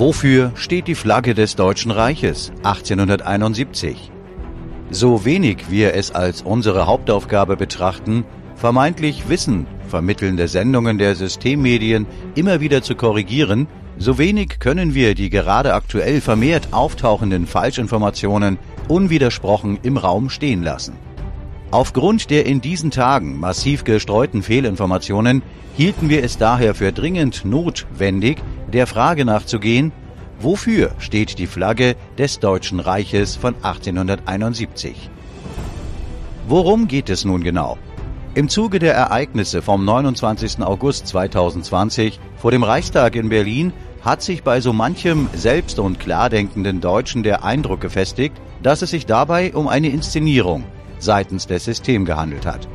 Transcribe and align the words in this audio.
Wofür 0.00 0.52
steht 0.54 0.86
die 0.86 0.94
Flagge 0.94 1.34
des 1.34 1.56
Deutschen 1.56 1.90
Reiches 1.90 2.52
1871? 2.62 4.10
So 4.90 5.26
wenig 5.26 5.66
wir 5.68 5.92
es 5.92 6.10
als 6.10 6.40
unsere 6.40 6.86
Hauptaufgabe 6.86 7.58
betrachten, 7.58 8.24
vermeintlich 8.54 9.28
Wissen 9.28 9.66
vermittelnde 9.88 10.48
Sendungen 10.48 10.96
der 10.96 11.16
Systemmedien 11.16 12.06
immer 12.34 12.62
wieder 12.62 12.80
zu 12.80 12.94
korrigieren, 12.94 13.68
so 13.98 14.16
wenig 14.16 14.58
können 14.58 14.94
wir 14.94 15.14
die 15.14 15.28
gerade 15.28 15.74
aktuell 15.74 16.22
vermehrt 16.22 16.68
auftauchenden 16.70 17.46
Falschinformationen 17.46 18.58
unwidersprochen 18.88 19.80
im 19.82 19.98
Raum 19.98 20.30
stehen 20.30 20.62
lassen. 20.62 20.94
Aufgrund 21.72 22.30
der 22.30 22.46
in 22.46 22.60
diesen 22.60 22.90
Tagen 22.90 23.38
massiv 23.38 23.84
gestreuten 23.84 24.42
Fehlinformationen 24.42 25.42
hielten 25.76 26.08
wir 26.08 26.24
es 26.24 26.36
daher 26.36 26.74
für 26.74 26.90
dringend 26.90 27.44
notwendig, 27.44 28.38
der 28.72 28.88
Frage 28.88 29.24
nachzugehen, 29.24 29.92
wofür 30.42 30.92
steht 30.98 31.38
die 31.38 31.46
Flagge 31.46 31.96
des 32.18 32.40
Deutschen 32.40 32.80
Reiches 32.80 33.36
von 33.36 33.54
1871? 33.56 35.10
Worum 36.48 36.88
geht 36.88 37.10
es 37.10 37.24
nun 37.24 37.42
genau? 37.42 37.78
Im 38.34 38.48
Zuge 38.48 38.78
der 38.78 38.94
Ereignisse 38.94 39.60
vom 39.60 39.84
29. 39.84 40.60
August 40.60 41.08
2020 41.08 42.18
vor 42.36 42.50
dem 42.50 42.62
Reichstag 42.62 43.16
in 43.16 43.28
Berlin 43.28 43.72
hat 44.02 44.22
sich 44.22 44.42
bei 44.42 44.60
so 44.60 44.72
manchem 44.72 45.28
selbst- 45.34 45.78
und 45.78 46.00
klardenkenden 46.00 46.80
Deutschen 46.80 47.22
der 47.22 47.44
Eindruck 47.44 47.80
gefestigt, 47.80 48.36
dass 48.62 48.82
es 48.82 48.90
sich 48.90 49.06
dabei 49.06 49.52
um 49.52 49.68
eine 49.68 49.88
Inszenierung 49.88 50.64
seitens 50.98 51.46
des 51.46 51.64
Systems 51.64 52.06
gehandelt 52.06 52.46
hat. 52.46 52.68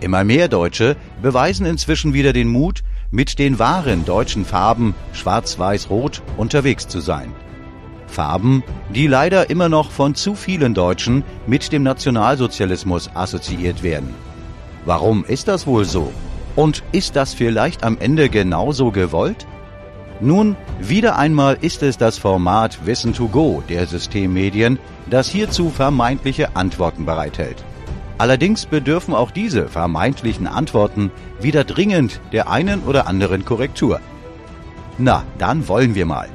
Immer 0.00 0.24
mehr 0.24 0.48
Deutsche 0.48 0.96
beweisen 1.20 1.66
inzwischen 1.66 2.14
wieder 2.14 2.32
den 2.32 2.48
Mut, 2.48 2.82
mit 3.10 3.38
den 3.38 3.58
wahren 3.58 4.04
deutschen 4.04 4.44
Farben 4.44 4.94
Schwarz-Weiß-Rot 5.12 6.22
unterwegs 6.36 6.86
zu 6.88 7.00
sein. 7.00 7.32
Farben, 8.06 8.62
die 8.94 9.06
leider 9.06 9.50
immer 9.50 9.68
noch 9.68 9.90
von 9.90 10.14
zu 10.14 10.34
vielen 10.34 10.74
Deutschen 10.74 11.24
mit 11.46 11.72
dem 11.72 11.82
Nationalsozialismus 11.82 13.10
assoziiert 13.14 13.82
werden. 13.82 14.14
Warum 14.84 15.24
ist 15.24 15.48
das 15.48 15.66
wohl 15.66 15.84
so? 15.84 16.12
Und 16.56 16.82
ist 16.92 17.16
das 17.16 17.34
vielleicht 17.34 17.84
am 17.84 17.98
Ende 17.98 18.28
genauso 18.28 18.90
gewollt? 18.90 19.46
Nun, 20.20 20.56
wieder 20.80 21.16
einmal 21.16 21.56
ist 21.60 21.82
es 21.82 21.96
das 21.96 22.18
Format 22.18 22.84
Wissen 22.84 23.14
to 23.14 23.28
Go 23.28 23.62
der 23.68 23.86
Systemmedien, 23.86 24.78
das 25.08 25.28
hierzu 25.28 25.70
vermeintliche 25.70 26.56
Antworten 26.56 27.06
bereithält. 27.06 27.64
Allerdings 28.20 28.66
bedürfen 28.66 29.14
auch 29.14 29.30
diese 29.30 29.66
vermeintlichen 29.66 30.46
Antworten 30.46 31.10
wieder 31.40 31.64
dringend 31.64 32.20
der 32.32 32.50
einen 32.50 32.82
oder 32.82 33.06
anderen 33.06 33.46
Korrektur. 33.46 33.98
Na, 34.98 35.22
dann 35.38 35.68
wollen 35.68 35.94
wir 35.94 36.04
mal. 36.04 36.28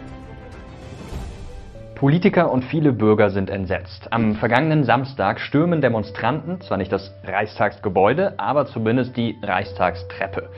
Politiker 1.94 2.50
und 2.52 2.64
viele 2.64 2.92
Bürger 2.92 3.30
sind 3.30 3.52
entsetzt. 3.52 4.12
Am 4.12 4.34
vergangenen 4.34 4.84
Samstag 4.84 5.40
stürmen 5.40 5.80
Demonstranten 5.80 6.60
zwar 6.62 6.78
nicht 6.80 6.92
das 6.92 7.14
Reichstagsgebäude, 7.24 8.34
aber 8.40 8.66
zumindest 8.66 9.16
die 9.16 9.38
Reichstagstreppe. 9.44 10.50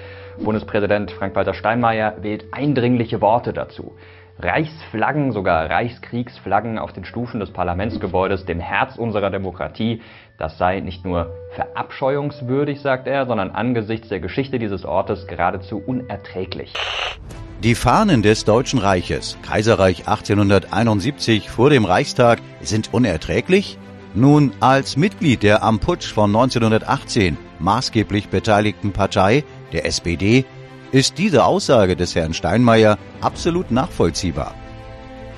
Bundespräsident 0.41 1.11
Frank-Walter 1.11 1.53
Steinmeier 1.53 2.15
wählt 2.21 2.45
eindringliche 2.53 3.19
Worte 3.19 3.51
dazu. 3.51 3.97
Reichsflaggen, 4.39 5.31
sogar 5.31 5.67
Reichskriegsflaggen 5.67 6.77
auf 6.77 6.93
den 6.93 7.05
Stufen 7.05 7.39
des 7.39 7.51
Parlamentsgebäudes, 7.51 8.45
dem 8.45 8.59
Herz 8.59 8.95
unserer 8.95 9.31
Demokratie, 9.31 10.01
das 10.37 10.57
sei 10.57 10.79
nicht 10.81 11.03
nur 11.03 11.35
verabscheuungswürdig, 11.55 12.81
sagt 12.81 13.07
er, 13.07 13.25
sondern 13.25 13.51
angesichts 13.51 14.09
der 14.09 14.19
Geschichte 14.19 14.59
dieses 14.59 14.85
Ortes 14.85 15.25
geradezu 15.27 15.81
unerträglich. 15.83 16.73
Die 17.63 17.73
Fahnen 17.73 18.21
des 18.21 18.45
Deutschen 18.45 18.77
Reiches, 18.77 19.35
Kaiserreich 19.41 20.07
1871 20.07 21.49
vor 21.49 21.71
dem 21.71 21.85
Reichstag, 21.85 22.39
sind 22.61 22.93
unerträglich? 22.93 23.79
Nun, 24.13 24.51
als 24.59 24.95
Mitglied 24.95 25.41
der 25.41 25.63
am 25.63 25.79
Putsch 25.79 26.13
von 26.13 26.29
1918 26.29 27.37
maßgeblich 27.59 28.29
beteiligten 28.29 28.91
Partei, 28.91 29.43
der 29.73 29.87
SPD, 29.87 30.45
ist 30.91 31.17
diese 31.17 31.45
Aussage 31.45 31.95
des 31.95 32.15
Herrn 32.15 32.35
Steinmeier 32.35 32.99
absolut 33.21 33.71
nachvollziehbar. 33.71 34.53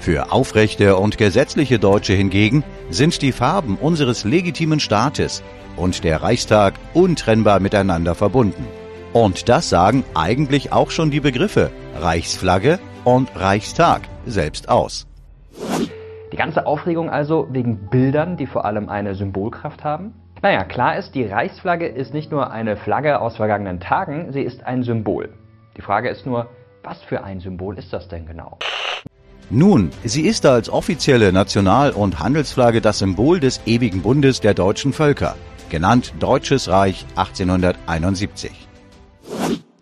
Für 0.01 0.31
aufrechte 0.33 0.97
und 0.97 1.17
gesetzliche 1.17 1.79
Deutsche 1.79 2.13
hingegen 2.13 2.63
sind 2.89 3.21
die 3.21 3.31
Farben 3.31 3.77
unseres 3.77 4.23
legitimen 4.23 4.79
Staates 4.79 5.43
und 5.75 6.03
der 6.03 6.21
Reichstag 6.21 6.73
untrennbar 6.93 7.59
miteinander 7.59 8.15
verbunden. 8.15 8.65
Und 9.13 9.49
das 9.49 9.69
sagen 9.69 10.03
eigentlich 10.13 10.71
auch 10.71 10.91
schon 10.91 11.11
die 11.11 11.19
Begriffe 11.19 11.71
Reichsflagge 11.99 12.79
und 13.03 13.29
Reichstag 13.35 14.01
selbst 14.25 14.69
aus. 14.69 15.07
Die 16.31 16.37
ganze 16.37 16.65
Aufregung 16.67 17.09
also 17.09 17.47
wegen 17.51 17.89
Bildern, 17.89 18.37
die 18.37 18.45
vor 18.45 18.65
allem 18.65 18.87
eine 18.87 19.15
Symbolkraft 19.15 19.83
haben? 19.83 20.13
Naja, 20.41 20.63
klar 20.63 20.97
ist, 20.97 21.15
die 21.15 21.25
Reichsflagge 21.25 21.87
ist 21.87 22.13
nicht 22.13 22.31
nur 22.31 22.51
eine 22.51 22.77
Flagge 22.77 23.19
aus 23.19 23.35
vergangenen 23.37 23.79
Tagen, 23.79 24.31
sie 24.31 24.41
ist 24.41 24.63
ein 24.63 24.83
Symbol. 24.83 25.33
Die 25.75 25.81
Frage 25.81 26.09
ist 26.09 26.25
nur, 26.25 26.47
was 26.83 27.01
für 27.01 27.23
ein 27.23 27.39
Symbol 27.39 27.77
ist 27.77 27.91
das 27.91 28.07
denn 28.07 28.25
genau? 28.25 28.57
Nun, 29.51 29.89
sie 30.03 30.27
ist 30.27 30.45
als 30.45 30.69
offizielle 30.69 31.33
National- 31.33 31.89
und 31.89 32.19
Handelsflagge 32.19 32.81
das 32.81 32.99
Symbol 32.99 33.39
des 33.39 33.65
ewigen 33.65 34.03
Bundes 34.03 34.41
der 34.41 34.53
deutschen 34.53 34.93
Völker, 34.93 35.35
genannt 35.71 36.13
Deutsches 36.19 36.69
Reich 36.69 37.03
1871. 37.15 38.51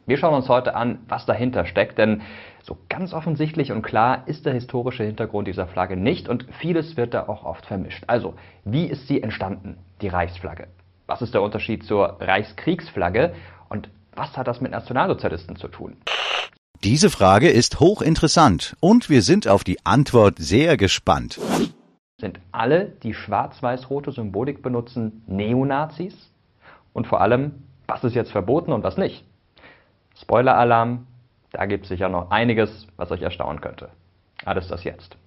Wir 0.05 0.17
schauen 0.17 0.35
uns 0.35 0.47
heute 0.47 0.73
an, 0.73 0.99
was 1.09 1.25
dahinter 1.25 1.65
steckt, 1.65 1.97
denn 1.97 2.21
so 2.63 2.77
ganz 2.87 3.11
offensichtlich 3.11 3.73
und 3.73 3.81
klar 3.81 4.23
ist 4.25 4.45
der 4.45 4.53
historische 4.53 5.03
Hintergrund 5.03 5.49
dieser 5.49 5.67
Flagge 5.67 5.97
nicht 5.97 6.29
und 6.29 6.45
vieles 6.61 6.95
wird 6.95 7.13
da 7.13 7.27
auch 7.27 7.43
oft 7.43 7.65
vermischt. 7.65 8.05
Also, 8.07 8.35
wie 8.63 8.85
ist 8.85 9.09
sie 9.09 9.21
entstanden, 9.21 9.79
die 10.01 10.07
Reichsflagge? 10.07 10.67
Was 11.07 11.21
ist 11.21 11.33
der 11.33 11.41
Unterschied 11.41 11.83
zur 11.83 12.21
Reichskriegsflagge 12.21 13.33
und 13.67 13.89
was 14.15 14.37
hat 14.37 14.47
das 14.47 14.61
mit 14.61 14.71
Nationalsozialisten 14.71 15.57
zu 15.57 15.67
tun? 15.67 15.97
Diese 16.83 17.09
Frage 17.09 17.49
ist 17.49 17.79
hochinteressant 17.79 18.77
und 18.79 19.09
wir 19.09 19.23
sind 19.23 19.47
auf 19.47 19.63
die 19.63 19.83
Antwort 19.83 20.35
sehr 20.37 20.77
gespannt. 20.77 21.39
Sind 22.19 22.39
alle, 22.51 22.93
die 23.01 23.15
schwarz-weiß-rote 23.15 24.11
Symbolik 24.11 24.61
benutzen, 24.61 25.23
Neonazis? 25.25 26.13
Und 26.93 27.07
vor 27.07 27.21
allem, 27.21 27.63
was 27.87 28.03
ist 28.03 28.13
jetzt 28.13 28.31
verboten 28.31 28.73
und 28.73 28.83
was 28.83 28.97
nicht? 28.97 29.25
Spoiler-Alarm, 30.21 31.07
da 31.51 31.65
gibt 31.65 31.85
es 31.85 31.89
sicher 31.89 32.09
noch 32.09 32.29
einiges, 32.29 32.87
was 32.95 33.09
euch 33.09 33.21
erstaunen 33.23 33.59
könnte. 33.59 33.89
Alles 34.45 34.67
das 34.67 34.83
jetzt. 34.83 35.17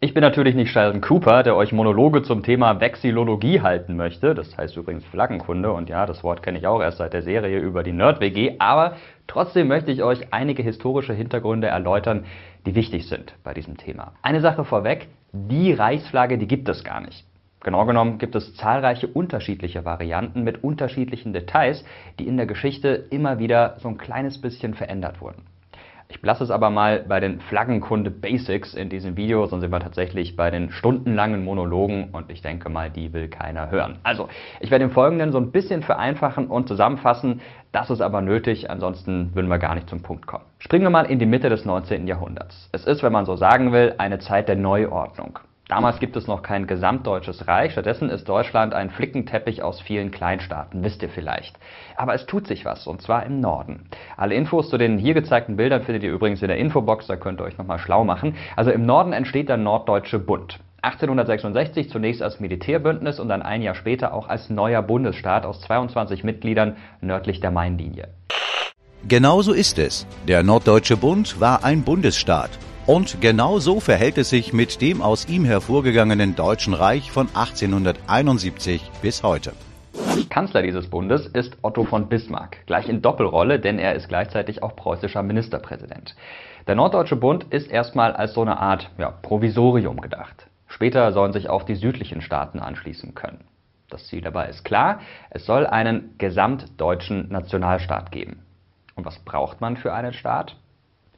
Ich 0.00 0.14
bin 0.14 0.20
natürlich 0.20 0.54
nicht 0.54 0.70
Sheldon 0.70 1.00
Cooper, 1.00 1.42
der 1.42 1.56
euch 1.56 1.72
Monologe 1.72 2.22
zum 2.22 2.44
Thema 2.44 2.80
Vexillologie 2.80 3.62
halten 3.62 3.96
möchte. 3.96 4.32
Das 4.32 4.56
heißt 4.56 4.76
übrigens 4.76 5.04
Flaggenkunde 5.06 5.72
und 5.72 5.88
ja, 5.88 6.06
das 6.06 6.22
Wort 6.22 6.40
kenne 6.40 6.56
ich 6.56 6.68
auch 6.68 6.80
erst 6.80 6.98
seit 6.98 7.14
der 7.14 7.22
Serie 7.22 7.58
über 7.58 7.82
die 7.82 7.90
Nerd-WG. 7.90 8.60
Aber 8.60 8.94
trotzdem 9.26 9.66
möchte 9.66 9.90
ich 9.90 10.04
euch 10.04 10.32
einige 10.32 10.62
historische 10.62 11.14
Hintergründe 11.14 11.66
erläutern, 11.66 12.26
die 12.64 12.76
wichtig 12.76 13.08
sind 13.08 13.34
bei 13.42 13.54
diesem 13.54 13.76
Thema. 13.76 14.12
Eine 14.22 14.40
Sache 14.40 14.64
vorweg, 14.64 15.08
die 15.32 15.72
Reichsflagge, 15.72 16.38
die 16.38 16.46
gibt 16.46 16.68
es 16.68 16.84
gar 16.84 17.00
nicht. 17.00 17.26
Genau 17.64 17.84
genommen 17.84 18.18
gibt 18.18 18.36
es 18.36 18.54
zahlreiche 18.54 19.08
unterschiedliche 19.08 19.84
Varianten 19.84 20.44
mit 20.44 20.62
unterschiedlichen 20.62 21.32
Details, 21.32 21.84
die 22.20 22.28
in 22.28 22.36
der 22.36 22.46
Geschichte 22.46 23.06
immer 23.10 23.40
wieder 23.40 23.74
so 23.80 23.88
ein 23.88 23.98
kleines 23.98 24.40
bisschen 24.40 24.74
verändert 24.74 25.20
wurden. 25.20 25.42
Ich 26.10 26.22
lasse 26.22 26.42
es 26.42 26.50
aber 26.50 26.70
mal 26.70 27.04
bei 27.06 27.20
den 27.20 27.38
Flaggenkunde 27.38 28.10
Basics 28.10 28.72
in 28.72 28.88
diesem 28.88 29.18
Video, 29.18 29.44
sonst 29.44 29.60
sind 29.60 29.70
wir 29.70 29.80
tatsächlich 29.80 30.36
bei 30.36 30.50
den 30.50 30.70
stundenlangen 30.70 31.44
Monologen 31.44 32.08
und 32.12 32.30
ich 32.30 32.40
denke 32.40 32.70
mal, 32.70 32.88
die 32.88 33.12
will 33.12 33.28
keiner 33.28 33.70
hören. 33.70 33.98
Also, 34.04 34.30
ich 34.60 34.70
werde 34.70 34.86
im 34.86 34.90
Folgenden 34.90 35.32
so 35.32 35.38
ein 35.38 35.52
bisschen 35.52 35.82
vereinfachen 35.82 36.46
und 36.46 36.66
zusammenfassen. 36.66 37.42
Das 37.72 37.90
ist 37.90 38.00
aber 38.00 38.22
nötig, 38.22 38.70
ansonsten 38.70 39.34
würden 39.34 39.48
wir 39.48 39.58
gar 39.58 39.74
nicht 39.74 39.90
zum 39.90 40.00
Punkt 40.00 40.26
kommen. 40.26 40.44
Springen 40.58 40.84
wir 40.84 40.90
mal 40.90 41.04
in 41.04 41.18
die 41.18 41.26
Mitte 41.26 41.50
des 41.50 41.66
19. 41.66 42.06
Jahrhunderts. 42.06 42.70
Es 42.72 42.86
ist, 42.86 43.02
wenn 43.02 43.12
man 43.12 43.26
so 43.26 43.36
sagen 43.36 43.72
will, 43.72 43.94
eine 43.98 44.18
Zeit 44.18 44.48
der 44.48 44.56
Neuordnung. 44.56 45.38
Damals 45.68 46.00
gibt 46.00 46.16
es 46.16 46.26
noch 46.26 46.42
kein 46.42 46.66
gesamtdeutsches 46.66 47.46
Reich, 47.46 47.72
stattdessen 47.72 48.08
ist 48.08 48.26
Deutschland 48.26 48.72
ein 48.72 48.88
Flickenteppich 48.88 49.62
aus 49.62 49.82
vielen 49.82 50.10
Kleinstaaten, 50.10 50.82
wisst 50.82 51.02
ihr 51.02 51.10
vielleicht. 51.10 51.58
Aber 51.94 52.14
es 52.14 52.24
tut 52.24 52.46
sich 52.46 52.64
was, 52.64 52.86
und 52.86 53.02
zwar 53.02 53.26
im 53.26 53.40
Norden. 53.40 53.86
Alle 54.16 54.34
Infos 54.34 54.70
zu 54.70 54.78
den 54.78 54.96
hier 54.96 55.12
gezeigten 55.12 55.56
Bildern 55.56 55.82
findet 55.82 56.04
ihr 56.04 56.10
übrigens 56.10 56.40
in 56.40 56.48
der 56.48 56.56
Infobox, 56.56 57.06
da 57.06 57.16
könnt 57.16 57.42
ihr 57.42 57.44
euch 57.44 57.58
nochmal 57.58 57.78
schlau 57.78 58.02
machen. 58.04 58.34
Also 58.56 58.70
im 58.70 58.86
Norden 58.86 59.12
entsteht 59.12 59.50
der 59.50 59.58
Norddeutsche 59.58 60.18
Bund. 60.18 60.58
1866 60.80 61.90
zunächst 61.90 62.22
als 62.22 62.40
Militärbündnis 62.40 63.20
und 63.20 63.28
dann 63.28 63.42
ein 63.42 63.60
Jahr 63.60 63.74
später 63.74 64.14
auch 64.14 64.26
als 64.26 64.48
neuer 64.48 64.80
Bundesstaat 64.80 65.44
aus 65.44 65.60
22 65.60 66.24
Mitgliedern 66.24 66.78
nördlich 67.02 67.40
der 67.40 67.50
Mainlinie. 67.50 68.08
Genauso 69.06 69.52
ist 69.52 69.78
es. 69.78 70.06
Der 70.26 70.42
Norddeutsche 70.42 70.96
Bund 70.96 71.38
war 71.40 71.62
ein 71.62 71.82
Bundesstaat 71.82 72.50
und 72.88 73.20
genau 73.20 73.58
so 73.58 73.80
verhält 73.80 74.16
es 74.16 74.30
sich 74.30 74.54
mit 74.54 74.80
dem 74.80 75.02
aus 75.02 75.28
ihm 75.28 75.44
hervorgegangenen 75.44 76.34
Deutschen 76.34 76.72
Reich 76.72 77.10
von 77.10 77.26
1871 77.26 78.90
bis 79.02 79.22
heute. 79.22 79.52
Kanzler 80.30 80.62
dieses 80.62 80.88
Bundes 80.88 81.26
ist 81.26 81.58
Otto 81.60 81.84
von 81.84 82.08
Bismarck, 82.08 82.64
gleich 82.64 82.88
in 82.88 83.02
Doppelrolle, 83.02 83.60
denn 83.60 83.78
er 83.78 83.94
ist 83.94 84.08
gleichzeitig 84.08 84.62
auch 84.62 84.74
preußischer 84.74 85.22
Ministerpräsident. 85.22 86.16
Der 86.66 86.76
Norddeutsche 86.76 87.16
Bund 87.16 87.44
ist 87.50 87.70
erstmal 87.70 88.14
als 88.14 88.32
so 88.32 88.40
eine 88.40 88.58
Art 88.58 88.90
ja, 88.96 89.10
Provisorium 89.10 90.00
gedacht. 90.00 90.46
Später 90.66 91.12
sollen 91.12 91.34
sich 91.34 91.50
auch 91.50 91.64
die 91.64 91.74
südlichen 91.74 92.22
Staaten 92.22 92.58
anschließen 92.58 93.14
können. 93.14 93.44
Das 93.90 94.06
Ziel 94.06 94.22
dabei 94.22 94.48
ist 94.48 94.64
klar, 94.64 95.00
es 95.28 95.44
soll 95.44 95.66
einen 95.66 96.14
gesamtdeutschen 96.16 97.28
Nationalstaat 97.30 98.12
geben. 98.12 98.44
Und 98.94 99.04
was 99.04 99.18
braucht 99.18 99.60
man 99.60 99.76
für 99.76 99.92
einen 99.92 100.14
Staat? 100.14 100.56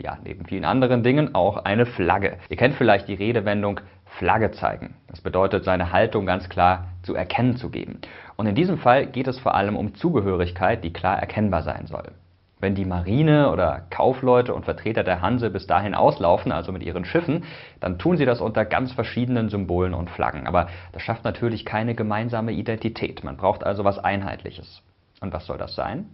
Ja, 0.02 0.16
neben 0.24 0.46
vielen 0.46 0.64
anderen 0.64 1.02
Dingen 1.02 1.34
auch 1.34 1.64
eine 1.64 1.84
Flagge. 1.84 2.38
Ihr 2.48 2.56
kennt 2.56 2.74
vielleicht 2.74 3.06
die 3.08 3.14
Redewendung 3.14 3.80
Flagge 4.06 4.50
zeigen. 4.50 4.94
Das 5.08 5.20
bedeutet, 5.20 5.64
seine 5.64 5.92
Haltung 5.92 6.24
ganz 6.24 6.48
klar 6.48 6.86
zu 7.02 7.14
erkennen 7.14 7.56
zu 7.56 7.68
geben. 7.68 8.00
Und 8.36 8.46
in 8.46 8.54
diesem 8.54 8.78
Fall 8.78 9.06
geht 9.06 9.28
es 9.28 9.38
vor 9.38 9.54
allem 9.54 9.76
um 9.76 9.94
Zugehörigkeit, 9.94 10.82
die 10.84 10.92
klar 10.92 11.18
erkennbar 11.18 11.62
sein 11.62 11.86
soll. 11.86 12.12
Wenn 12.60 12.74
die 12.74 12.84
Marine 12.86 13.50
oder 13.50 13.86
Kaufleute 13.90 14.54
und 14.54 14.64
Vertreter 14.64 15.04
der 15.04 15.20
Hanse 15.20 15.50
bis 15.50 15.66
dahin 15.66 15.94
auslaufen, 15.94 16.50
also 16.50 16.72
mit 16.72 16.82
ihren 16.82 17.04
Schiffen, 17.04 17.44
dann 17.80 17.98
tun 17.98 18.16
sie 18.16 18.26
das 18.26 18.40
unter 18.40 18.64
ganz 18.64 18.92
verschiedenen 18.92 19.50
Symbolen 19.50 19.94
und 19.94 20.10
Flaggen. 20.10 20.46
Aber 20.46 20.68
das 20.92 21.02
schafft 21.02 21.24
natürlich 21.24 21.64
keine 21.66 21.94
gemeinsame 21.94 22.52
Identität. 22.52 23.22
Man 23.22 23.36
braucht 23.36 23.64
also 23.64 23.84
was 23.84 23.98
Einheitliches. 23.98 24.82
Und 25.20 25.32
was 25.32 25.46
soll 25.46 25.58
das 25.58 25.74
sein? 25.74 26.06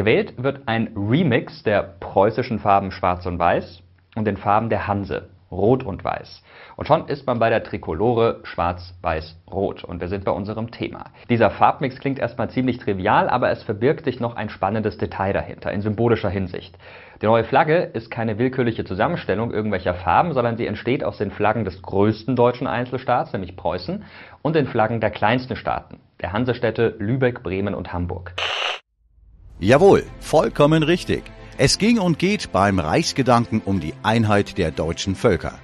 Gewählt 0.00 0.42
wird 0.42 0.62
ein 0.64 0.96
Remix 0.96 1.62
der 1.62 1.82
preußischen 2.00 2.58
Farben 2.58 2.90
Schwarz 2.90 3.26
und 3.26 3.38
Weiß 3.38 3.82
und 4.16 4.24
den 4.24 4.38
Farben 4.38 4.70
der 4.70 4.86
Hanse, 4.86 5.28
Rot 5.52 5.82
und 5.82 6.02
Weiß. 6.02 6.42
Und 6.76 6.86
schon 6.86 7.06
ist 7.06 7.26
man 7.26 7.38
bei 7.38 7.50
der 7.50 7.62
Trikolore 7.64 8.40
Schwarz, 8.44 8.94
Weiß, 9.02 9.36
Rot. 9.52 9.84
Und 9.84 10.00
wir 10.00 10.08
sind 10.08 10.24
bei 10.24 10.32
unserem 10.32 10.70
Thema. 10.70 11.10
Dieser 11.28 11.50
Farbmix 11.50 12.00
klingt 12.00 12.18
erstmal 12.18 12.48
ziemlich 12.48 12.78
trivial, 12.78 13.28
aber 13.28 13.50
es 13.50 13.62
verbirgt 13.62 14.06
sich 14.06 14.20
noch 14.20 14.36
ein 14.36 14.48
spannendes 14.48 14.96
Detail 14.96 15.34
dahinter, 15.34 15.70
in 15.70 15.82
symbolischer 15.82 16.30
Hinsicht. 16.30 16.78
Die 17.20 17.26
neue 17.26 17.44
Flagge 17.44 17.82
ist 17.92 18.10
keine 18.10 18.38
willkürliche 18.38 18.86
Zusammenstellung 18.86 19.52
irgendwelcher 19.52 19.92
Farben, 19.92 20.32
sondern 20.32 20.56
sie 20.56 20.66
entsteht 20.66 21.04
aus 21.04 21.18
den 21.18 21.30
Flaggen 21.30 21.66
des 21.66 21.82
größten 21.82 22.36
deutschen 22.36 22.66
Einzelstaats, 22.66 23.34
nämlich 23.34 23.54
Preußen, 23.54 24.02
und 24.40 24.56
den 24.56 24.66
Flaggen 24.66 25.02
der 25.02 25.10
kleinsten 25.10 25.56
Staaten, 25.56 26.00
der 26.22 26.32
Hansestädte 26.32 26.96
Lübeck, 26.98 27.42
Bremen 27.42 27.74
und 27.74 27.92
Hamburg. 27.92 28.32
Jawohl, 29.62 30.04
vollkommen 30.20 30.82
richtig. 30.82 31.22
Es 31.58 31.76
ging 31.76 31.98
und 31.98 32.18
geht 32.18 32.50
beim 32.50 32.78
Reichsgedanken 32.78 33.60
um 33.62 33.78
die 33.78 33.92
Einheit 34.02 34.56
der 34.56 34.70
deutschen 34.70 35.14
Völker. 35.14 35.58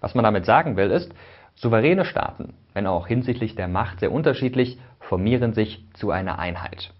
Was 0.00 0.14
man 0.14 0.22
damit 0.22 0.46
sagen 0.46 0.76
will, 0.76 0.92
ist, 0.92 1.10
souveräne 1.56 2.04
Staaten, 2.04 2.54
wenn 2.72 2.86
auch 2.86 3.08
hinsichtlich 3.08 3.56
der 3.56 3.66
Macht 3.66 3.98
sehr 3.98 4.12
unterschiedlich, 4.12 4.78
formieren 5.00 5.54
sich 5.54 5.84
zu 5.94 6.12
einer 6.12 6.38
Einheit. 6.38 6.94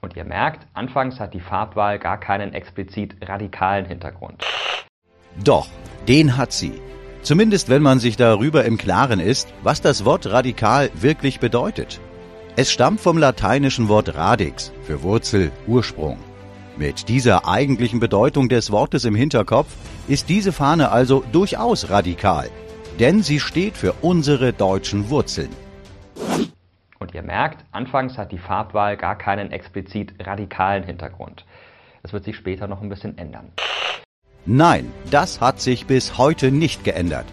Und 0.00 0.16
ihr 0.16 0.24
merkt, 0.24 0.66
anfangs 0.72 1.20
hat 1.20 1.34
die 1.34 1.40
Farbwahl 1.40 1.98
gar 1.98 2.18
keinen 2.18 2.54
explizit 2.54 3.14
radikalen 3.20 3.84
Hintergrund. 3.84 4.42
Doch, 5.44 5.68
den 6.08 6.38
hat 6.38 6.52
sie. 6.52 6.80
Zumindest 7.20 7.68
wenn 7.68 7.82
man 7.82 7.98
sich 7.98 8.16
darüber 8.16 8.64
im 8.64 8.78
Klaren 8.78 9.20
ist, 9.20 9.52
was 9.62 9.82
das 9.82 10.06
Wort 10.06 10.26
radikal 10.26 10.88
wirklich 10.94 11.38
bedeutet. 11.38 12.00
Es 12.58 12.72
stammt 12.72 13.02
vom 13.02 13.18
lateinischen 13.18 13.90
Wort 13.90 14.14
radix 14.14 14.72
für 14.84 15.02
Wurzel, 15.02 15.52
Ursprung. 15.66 16.16
Mit 16.78 17.10
dieser 17.10 17.46
eigentlichen 17.46 18.00
Bedeutung 18.00 18.48
des 18.48 18.70
Wortes 18.70 19.04
im 19.04 19.14
Hinterkopf 19.14 19.68
ist 20.08 20.30
diese 20.30 20.52
Fahne 20.52 20.90
also 20.90 21.22
durchaus 21.32 21.90
radikal, 21.90 22.48
denn 22.98 23.22
sie 23.22 23.40
steht 23.40 23.76
für 23.76 23.92
unsere 24.00 24.54
deutschen 24.54 25.10
Wurzeln. 25.10 25.50
Und 26.98 27.12
ihr 27.12 27.22
merkt, 27.22 27.62
anfangs 27.72 28.16
hat 28.16 28.32
die 28.32 28.38
Farbwahl 28.38 28.96
gar 28.96 29.18
keinen 29.18 29.52
explizit 29.52 30.14
radikalen 30.18 30.82
Hintergrund. 30.82 31.44
Das 32.02 32.14
wird 32.14 32.24
sich 32.24 32.36
später 32.36 32.68
noch 32.68 32.80
ein 32.80 32.88
bisschen 32.88 33.18
ändern. 33.18 33.52
Nein, 34.46 34.90
das 35.10 35.42
hat 35.42 35.60
sich 35.60 35.84
bis 35.84 36.16
heute 36.16 36.50
nicht 36.50 36.84
geändert. 36.84 37.26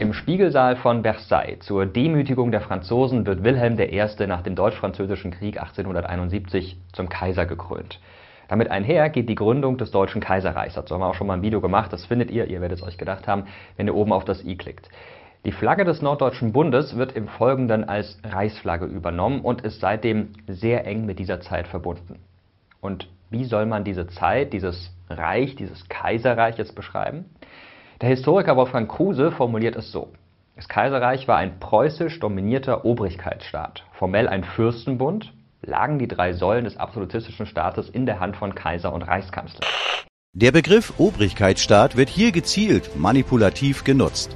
Im 0.00 0.14
Spiegelsaal 0.14 0.76
von 0.76 1.02
Versailles 1.02 1.58
zur 1.60 1.84
Demütigung 1.84 2.50
der 2.50 2.62
Franzosen 2.62 3.26
wird 3.26 3.44
Wilhelm 3.44 3.78
I. 3.78 4.26
nach 4.26 4.40
dem 4.40 4.54
Deutsch-Französischen 4.54 5.30
Krieg 5.30 5.58
1871 5.58 6.78
zum 6.94 7.10
Kaiser 7.10 7.44
gekrönt. 7.44 8.00
Damit 8.48 8.70
einher 8.70 9.10
geht 9.10 9.28
die 9.28 9.34
Gründung 9.34 9.76
des 9.76 9.90
Deutschen 9.90 10.22
Kaiserreichs. 10.22 10.72
Dazu 10.72 10.94
haben 10.94 11.02
wir 11.02 11.08
auch 11.08 11.14
schon 11.14 11.26
mal 11.26 11.34
ein 11.34 11.42
Video 11.42 11.60
gemacht. 11.60 11.92
Das 11.92 12.06
findet 12.06 12.30
ihr, 12.30 12.46
ihr 12.46 12.62
werdet 12.62 12.78
es 12.78 12.82
euch 12.82 12.96
gedacht 12.96 13.28
haben, 13.28 13.44
wenn 13.76 13.88
ihr 13.88 13.94
oben 13.94 14.14
auf 14.14 14.24
das 14.24 14.42
i 14.42 14.56
klickt. 14.56 14.88
Die 15.44 15.52
Flagge 15.52 15.84
des 15.84 16.00
Norddeutschen 16.00 16.54
Bundes 16.54 16.96
wird 16.96 17.12
im 17.12 17.28
Folgenden 17.28 17.86
als 17.86 18.18
Reichsflagge 18.24 18.86
übernommen 18.86 19.42
und 19.42 19.60
ist 19.60 19.80
seitdem 19.80 20.30
sehr 20.46 20.86
eng 20.86 21.04
mit 21.04 21.18
dieser 21.18 21.42
Zeit 21.42 21.68
verbunden. 21.68 22.20
Und 22.80 23.06
wie 23.28 23.44
soll 23.44 23.66
man 23.66 23.84
diese 23.84 24.06
Zeit, 24.06 24.54
dieses 24.54 24.96
Reich, 25.10 25.56
dieses 25.56 25.90
Kaiserreich 25.90 26.56
jetzt 26.56 26.74
beschreiben? 26.74 27.26
Der 28.00 28.08
Historiker 28.08 28.56
Wolfgang 28.56 28.90
Kruse 28.90 29.30
formuliert 29.30 29.76
es 29.76 29.92
so. 29.92 30.08
Das 30.56 30.68
Kaiserreich 30.68 31.28
war 31.28 31.36
ein 31.36 31.60
preußisch 31.60 32.18
dominierter 32.18 32.86
Obrigkeitsstaat, 32.86 33.84
formell 33.92 34.26
ein 34.26 34.42
Fürstenbund, 34.42 35.34
lagen 35.60 35.98
die 35.98 36.08
drei 36.08 36.32
Säulen 36.32 36.64
des 36.64 36.78
absolutistischen 36.78 37.44
Staates 37.44 37.90
in 37.90 38.06
der 38.06 38.18
Hand 38.18 38.38
von 38.38 38.54
Kaiser 38.54 38.94
und 38.94 39.02
Reichskanzler. 39.02 39.66
Der 40.32 40.50
Begriff 40.50 40.94
Obrigkeitsstaat 40.96 41.98
wird 41.98 42.08
hier 42.08 42.32
gezielt 42.32 42.96
manipulativ 42.96 43.84
genutzt. 43.84 44.34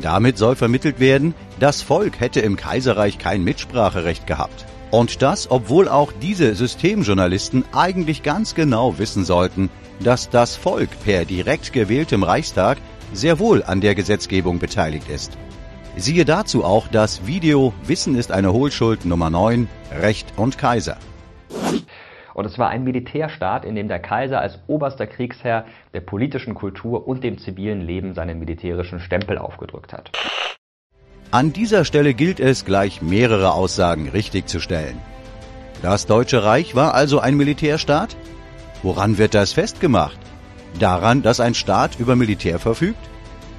Damit 0.00 0.38
soll 0.38 0.54
vermittelt 0.54 1.00
werden, 1.00 1.34
das 1.58 1.82
Volk 1.82 2.20
hätte 2.20 2.40
im 2.40 2.54
Kaiserreich 2.54 3.18
kein 3.18 3.42
Mitspracherecht 3.42 4.28
gehabt. 4.28 4.66
Und 4.94 5.22
das, 5.22 5.50
obwohl 5.50 5.88
auch 5.88 6.12
diese 6.22 6.54
Systemjournalisten 6.54 7.64
eigentlich 7.72 8.22
ganz 8.22 8.54
genau 8.54 8.96
wissen 8.96 9.24
sollten, 9.24 9.68
dass 9.98 10.30
das 10.30 10.54
Volk 10.54 10.88
per 11.02 11.24
direkt 11.24 11.72
gewähltem 11.72 12.22
Reichstag 12.22 12.78
sehr 13.12 13.40
wohl 13.40 13.64
an 13.64 13.80
der 13.80 13.96
Gesetzgebung 13.96 14.60
beteiligt 14.60 15.08
ist. 15.08 15.36
Siehe 15.96 16.24
dazu 16.24 16.64
auch 16.64 16.86
das 16.86 17.26
Video 17.26 17.72
Wissen 17.84 18.14
ist 18.14 18.30
eine 18.30 18.52
Hohlschuld 18.52 19.04
Nummer 19.04 19.30
9 19.30 19.66
Recht 20.00 20.32
und 20.36 20.58
Kaiser. 20.58 20.96
Und 22.32 22.44
es 22.44 22.56
war 22.60 22.68
ein 22.68 22.84
Militärstaat, 22.84 23.64
in 23.64 23.74
dem 23.74 23.88
der 23.88 23.98
Kaiser 23.98 24.40
als 24.40 24.60
oberster 24.68 25.08
Kriegsherr 25.08 25.64
der 25.92 26.02
politischen 26.02 26.54
Kultur 26.54 27.08
und 27.08 27.24
dem 27.24 27.38
zivilen 27.38 27.80
Leben 27.80 28.14
seinen 28.14 28.38
militärischen 28.38 29.00
Stempel 29.00 29.38
aufgedrückt 29.38 29.92
hat. 29.92 30.12
An 31.34 31.52
dieser 31.52 31.84
Stelle 31.84 32.14
gilt 32.14 32.38
es, 32.38 32.64
gleich 32.64 33.02
mehrere 33.02 33.54
Aussagen 33.54 34.08
richtig 34.08 34.48
zu 34.48 34.60
stellen. 34.60 35.00
Das 35.82 36.06
Deutsche 36.06 36.44
Reich 36.44 36.76
war 36.76 36.94
also 36.94 37.18
ein 37.18 37.36
Militärstaat? 37.36 38.16
Woran 38.84 39.18
wird 39.18 39.34
das 39.34 39.52
festgemacht? 39.52 40.16
Daran, 40.78 41.22
dass 41.22 41.40
ein 41.40 41.54
Staat 41.54 41.98
über 41.98 42.14
Militär 42.14 42.60
verfügt? 42.60 43.04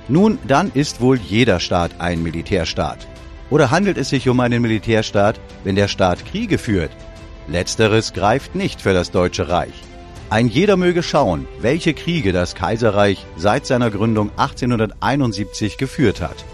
Nun, 0.07 0.39
dann 0.47 0.71
ist 0.73 1.01
wohl 1.01 1.17
jeder 1.17 1.59
Staat 1.59 1.99
ein 1.99 2.23
Militärstaat. 2.23 3.09
Oder 3.49 3.71
handelt 3.71 3.97
es 3.97 4.07
sich 4.07 4.29
um 4.29 4.39
einen 4.39 4.61
Militärstaat, 4.61 5.37
wenn 5.65 5.75
der 5.75 5.89
Staat 5.89 6.25
Kriege 6.25 6.57
führt? 6.57 6.91
Letzteres 7.49 8.13
greift 8.13 8.55
nicht 8.55 8.79
für 8.79 8.93
das 8.93 9.11
Deutsche 9.11 9.49
Reich. 9.49 9.83
Ein 10.29 10.47
jeder 10.47 10.77
möge 10.77 11.03
schauen, 11.03 11.45
welche 11.59 11.93
Kriege 11.93 12.31
das 12.31 12.55
Kaiserreich 12.55 13.25
seit 13.35 13.65
seiner 13.65 13.91
Gründung 13.91 14.29
1871 14.37 15.75
geführt 15.77 16.21
hat. 16.21 16.45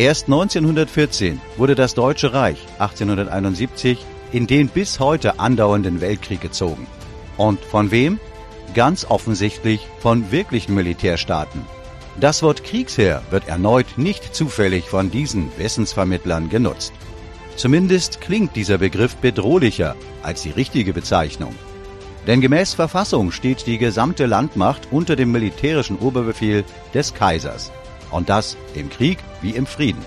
Erst 0.00 0.28
1914 0.28 1.42
wurde 1.58 1.74
das 1.74 1.92
Deutsche 1.92 2.32
Reich 2.32 2.56
1871 2.78 3.98
in 4.32 4.46
den 4.46 4.68
bis 4.68 4.98
heute 4.98 5.38
andauernden 5.38 6.00
Weltkrieg 6.00 6.40
gezogen. 6.40 6.86
Und 7.36 7.60
von 7.62 7.90
wem? 7.90 8.18
Ganz 8.72 9.04
offensichtlich 9.04 9.86
von 9.98 10.32
wirklichen 10.32 10.74
Militärstaaten. 10.74 11.66
Das 12.18 12.42
Wort 12.42 12.64
Kriegsherr 12.64 13.20
wird 13.28 13.46
erneut 13.46 13.98
nicht 13.98 14.34
zufällig 14.34 14.88
von 14.88 15.10
diesen 15.10 15.50
Wissensvermittlern 15.58 16.48
genutzt. 16.48 16.94
Zumindest 17.56 18.22
klingt 18.22 18.56
dieser 18.56 18.78
Begriff 18.78 19.16
bedrohlicher 19.16 19.96
als 20.22 20.40
die 20.40 20.50
richtige 20.50 20.94
Bezeichnung. 20.94 21.54
Denn 22.26 22.40
gemäß 22.40 22.72
Verfassung 22.72 23.32
steht 23.32 23.66
die 23.66 23.76
gesamte 23.76 24.24
Landmacht 24.24 24.88
unter 24.90 25.14
dem 25.14 25.30
militärischen 25.30 25.98
Oberbefehl 25.98 26.64
des 26.94 27.12
Kaisers. 27.12 27.70
Und 28.10 28.28
das 28.28 28.56
im 28.74 28.90
Krieg 28.90 29.18
wie 29.42 29.50
im 29.50 29.66
Frieden. 29.66 30.04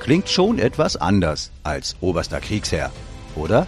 Klingt 0.00 0.28
schon 0.28 0.58
etwas 0.58 0.96
anders 0.96 1.50
als 1.62 1.96
oberster 2.00 2.40
Kriegsherr, 2.40 2.90
oder? 3.36 3.66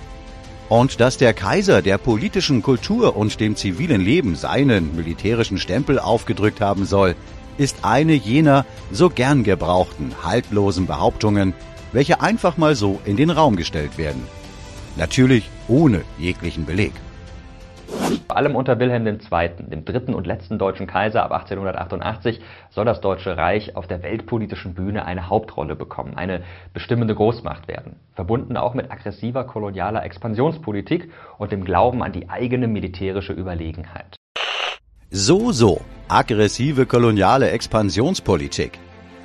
Und 0.68 1.00
dass 1.00 1.16
der 1.16 1.32
Kaiser 1.32 1.80
der 1.80 1.96
politischen 1.96 2.62
Kultur 2.62 3.16
und 3.16 3.38
dem 3.40 3.54
zivilen 3.54 4.00
Leben 4.00 4.34
seinen 4.34 4.96
militärischen 4.96 5.58
Stempel 5.58 5.98
aufgedrückt 5.98 6.60
haben 6.60 6.84
soll, 6.84 7.14
ist 7.56 7.78
eine 7.82 8.14
jener 8.14 8.66
so 8.90 9.08
gern 9.08 9.44
gebrauchten, 9.44 10.12
haltlosen 10.24 10.86
Behauptungen, 10.86 11.54
welche 11.92 12.20
einfach 12.20 12.56
mal 12.56 12.74
so 12.74 13.00
in 13.04 13.16
den 13.16 13.30
Raum 13.30 13.56
gestellt 13.56 13.96
werden. 13.96 14.22
Natürlich 14.96 15.48
ohne 15.68 16.02
jeglichen 16.18 16.66
Beleg. 16.66 16.92
Vor 18.06 18.36
allem 18.36 18.54
unter 18.54 18.78
Wilhelm 18.78 19.06
II., 19.06 19.18
dem 19.58 19.84
dritten 19.84 20.14
und 20.14 20.26
letzten 20.26 20.58
deutschen 20.58 20.86
Kaiser 20.86 21.24
ab 21.24 21.32
1888, 21.32 22.40
soll 22.70 22.84
das 22.84 23.00
Deutsche 23.00 23.36
Reich 23.36 23.74
auf 23.74 23.86
der 23.86 24.02
weltpolitischen 24.02 24.74
Bühne 24.74 25.04
eine 25.06 25.28
Hauptrolle 25.28 25.74
bekommen, 25.74 26.16
eine 26.16 26.42
bestimmende 26.72 27.14
Großmacht 27.14 27.66
werden, 27.66 27.96
verbunden 28.14 28.56
auch 28.56 28.74
mit 28.74 28.92
aggressiver 28.92 29.44
kolonialer 29.44 30.04
Expansionspolitik 30.04 31.10
und 31.38 31.50
dem 31.50 31.64
Glauben 31.64 32.02
an 32.02 32.12
die 32.12 32.28
eigene 32.28 32.68
militärische 32.68 33.32
Überlegenheit. 33.32 34.16
So, 35.10 35.50
so, 35.52 35.80
aggressive 36.08 36.86
koloniale 36.86 37.50
Expansionspolitik. 37.50 38.78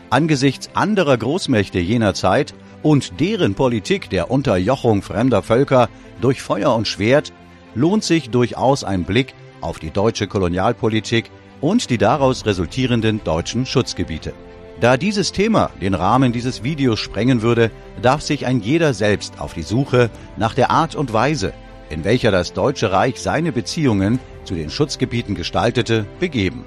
Angesichts 0.09 0.69
anderer 0.73 1.17
Großmächte 1.17 1.79
jener 1.79 2.13
Zeit 2.13 2.53
und 2.83 3.19
deren 3.19 3.53
Politik 3.53 4.09
der 4.09 4.31
Unterjochung 4.31 5.01
fremder 5.01 5.43
Völker 5.43 5.89
durch 6.19 6.41
Feuer 6.41 6.75
und 6.75 6.87
Schwert 6.87 7.31
lohnt 7.75 8.03
sich 8.03 8.29
durchaus 8.29 8.83
ein 8.83 9.03
Blick 9.03 9.33
auf 9.61 9.79
die 9.79 9.91
deutsche 9.91 10.27
Kolonialpolitik 10.27 11.29
und 11.61 11.89
die 11.89 11.97
daraus 11.97 12.45
resultierenden 12.45 13.23
deutschen 13.23 13.65
Schutzgebiete. 13.65 14.33
Da 14.79 14.97
dieses 14.97 15.31
Thema 15.31 15.69
den 15.79 15.93
Rahmen 15.93 16.31
dieses 16.31 16.63
Videos 16.63 16.99
sprengen 16.99 17.43
würde, 17.43 17.69
darf 18.01 18.21
sich 18.21 18.47
ein 18.47 18.61
jeder 18.61 18.93
selbst 18.93 19.39
auf 19.39 19.53
die 19.53 19.61
Suche 19.61 20.09
nach 20.37 20.55
der 20.55 20.71
Art 20.71 20.95
und 20.95 21.13
Weise, 21.13 21.53
in 21.89 22.03
welcher 22.03 22.31
das 22.31 22.53
Deutsche 22.53 22.91
Reich 22.91 23.21
seine 23.21 23.51
Beziehungen 23.51 24.19
zu 24.43 24.55
den 24.55 24.71
Schutzgebieten 24.71 25.35
gestaltete, 25.35 26.05
begeben. 26.19 26.63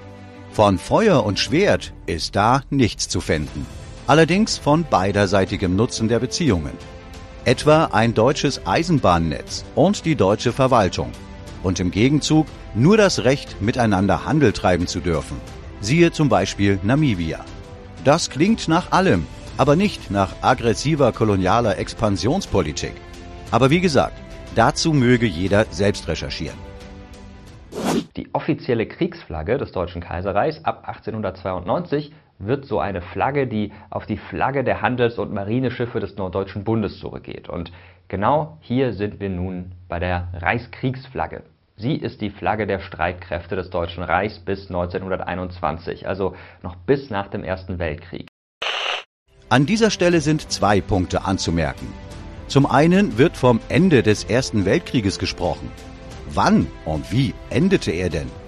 Von 0.52 0.78
Feuer 0.78 1.24
und 1.26 1.40
Schwert 1.40 1.92
ist 2.06 2.36
da 2.36 2.62
nichts 2.70 3.08
zu 3.08 3.20
finden. 3.20 3.66
Allerdings 4.06 4.58
von 4.58 4.84
beiderseitigem 4.88 5.74
Nutzen 5.74 6.06
der 6.08 6.20
Beziehungen 6.20 6.93
etwa 7.44 7.86
ein 7.92 8.14
deutsches 8.14 8.66
Eisenbahnnetz 8.66 9.64
und 9.74 10.04
die 10.04 10.16
deutsche 10.16 10.52
Verwaltung 10.52 11.12
und 11.62 11.80
im 11.80 11.90
Gegenzug 11.90 12.46
nur 12.74 12.96
das 12.96 13.24
Recht, 13.24 13.60
miteinander 13.60 14.24
Handel 14.24 14.52
treiben 14.52 14.86
zu 14.86 15.00
dürfen. 15.00 15.40
Siehe 15.80 16.12
zum 16.12 16.28
Beispiel 16.28 16.78
Namibia. 16.82 17.44
Das 18.04 18.30
klingt 18.30 18.68
nach 18.68 18.92
allem, 18.92 19.26
aber 19.56 19.76
nicht 19.76 20.10
nach 20.10 20.34
aggressiver 20.42 21.12
kolonialer 21.12 21.78
Expansionspolitik. 21.78 22.94
Aber 23.50 23.70
wie 23.70 23.80
gesagt, 23.80 24.16
dazu 24.54 24.92
möge 24.92 25.26
jeder 25.26 25.66
selbst 25.70 26.08
recherchieren. 26.08 26.58
Die 28.16 28.28
offizielle 28.32 28.86
Kriegsflagge 28.86 29.58
des 29.58 29.72
Deutschen 29.72 30.00
Kaiserreichs 30.00 30.64
ab 30.64 30.84
1892 30.86 32.12
wird 32.38 32.66
so 32.66 32.78
eine 32.80 33.00
Flagge, 33.00 33.46
die 33.46 33.72
auf 33.90 34.06
die 34.06 34.16
Flagge 34.16 34.64
der 34.64 34.82
Handels- 34.82 35.18
und 35.18 35.32
Marineschiffe 35.32 36.00
des 36.00 36.16
Norddeutschen 36.16 36.64
Bundes 36.64 36.98
zurückgeht. 36.98 37.48
Und 37.48 37.72
genau 38.08 38.58
hier 38.60 38.92
sind 38.92 39.20
wir 39.20 39.30
nun 39.30 39.72
bei 39.88 39.98
der 39.98 40.28
Reichskriegsflagge. 40.34 41.42
Sie 41.76 41.94
ist 41.94 42.20
die 42.20 42.30
Flagge 42.30 42.66
der 42.66 42.78
Streitkräfte 42.78 43.56
des 43.56 43.70
Deutschen 43.70 44.04
Reichs 44.04 44.38
bis 44.38 44.68
1921, 44.68 46.06
also 46.06 46.36
noch 46.62 46.76
bis 46.76 47.10
nach 47.10 47.26
dem 47.28 47.42
Ersten 47.42 47.78
Weltkrieg. 47.78 48.28
An 49.48 49.66
dieser 49.66 49.90
Stelle 49.90 50.20
sind 50.20 50.50
zwei 50.50 50.80
Punkte 50.80 51.24
anzumerken. 51.24 51.92
Zum 52.46 52.66
einen 52.66 53.18
wird 53.18 53.36
vom 53.36 53.60
Ende 53.68 54.02
des 54.02 54.24
Ersten 54.24 54.64
Weltkrieges 54.64 55.18
gesprochen. 55.18 55.70
Wann 56.30 56.66
und 56.84 57.10
wie 57.10 57.34
endete 57.50 57.90
er 57.90 58.10
denn? 58.10 58.43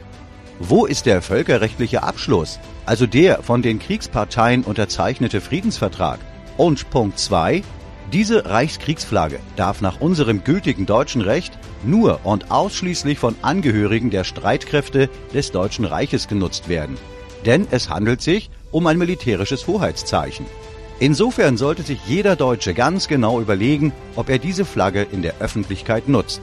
Wo 0.59 0.87
ist 0.87 1.05
der 1.05 1.21
völkerrechtliche 1.21 2.03
Abschluss, 2.03 2.59
also 2.87 3.07
der 3.07 3.43
von 3.43 3.61
den 3.61 3.79
Kriegsparteien 3.79 4.65
unterzeichnete 4.65 5.43
Friedensvertrag? 5.43 6.19
Und 6.57 6.89
Punkt 6.89 7.19
2. 7.19 7.63
Diese 8.11 8.47
Reichskriegsflagge 8.47 9.39
darf 9.57 9.83
nach 9.83 10.01
unserem 10.01 10.45
gültigen 10.45 10.87
deutschen 10.87 11.21
Recht 11.21 11.59
nur 11.85 12.21
und 12.25 12.51
ausschließlich 12.51 13.19
von 13.19 13.37
Angehörigen 13.43 14.11
der 14.11 14.25
Streitkräfte 14.25 15.11
des 15.35 15.53
Deutschen 15.53 15.85
Reiches 15.85 16.27
genutzt 16.27 16.71
werden. 16.71 16.97
Denn 17.45 17.67
es 17.71 17.91
handelt 17.91 18.23
sich 18.23 18.49
um 18.71 18.87
ein 18.87 18.97
militärisches 18.97 19.67
Hoheitszeichen. 19.67 20.47
Insofern 21.01 21.59
sollte 21.59 21.83
sich 21.83 21.99
jeder 22.07 22.35
Deutsche 22.35 22.73
ganz 22.73 23.09
genau 23.09 23.43
überlegen, 23.43 23.93
ob 24.15 24.31
er 24.31 24.39
diese 24.39 24.65
Flagge 24.65 25.07
in 25.13 25.21
der 25.21 25.35
Öffentlichkeit 25.41 26.09
nutzt. 26.09 26.41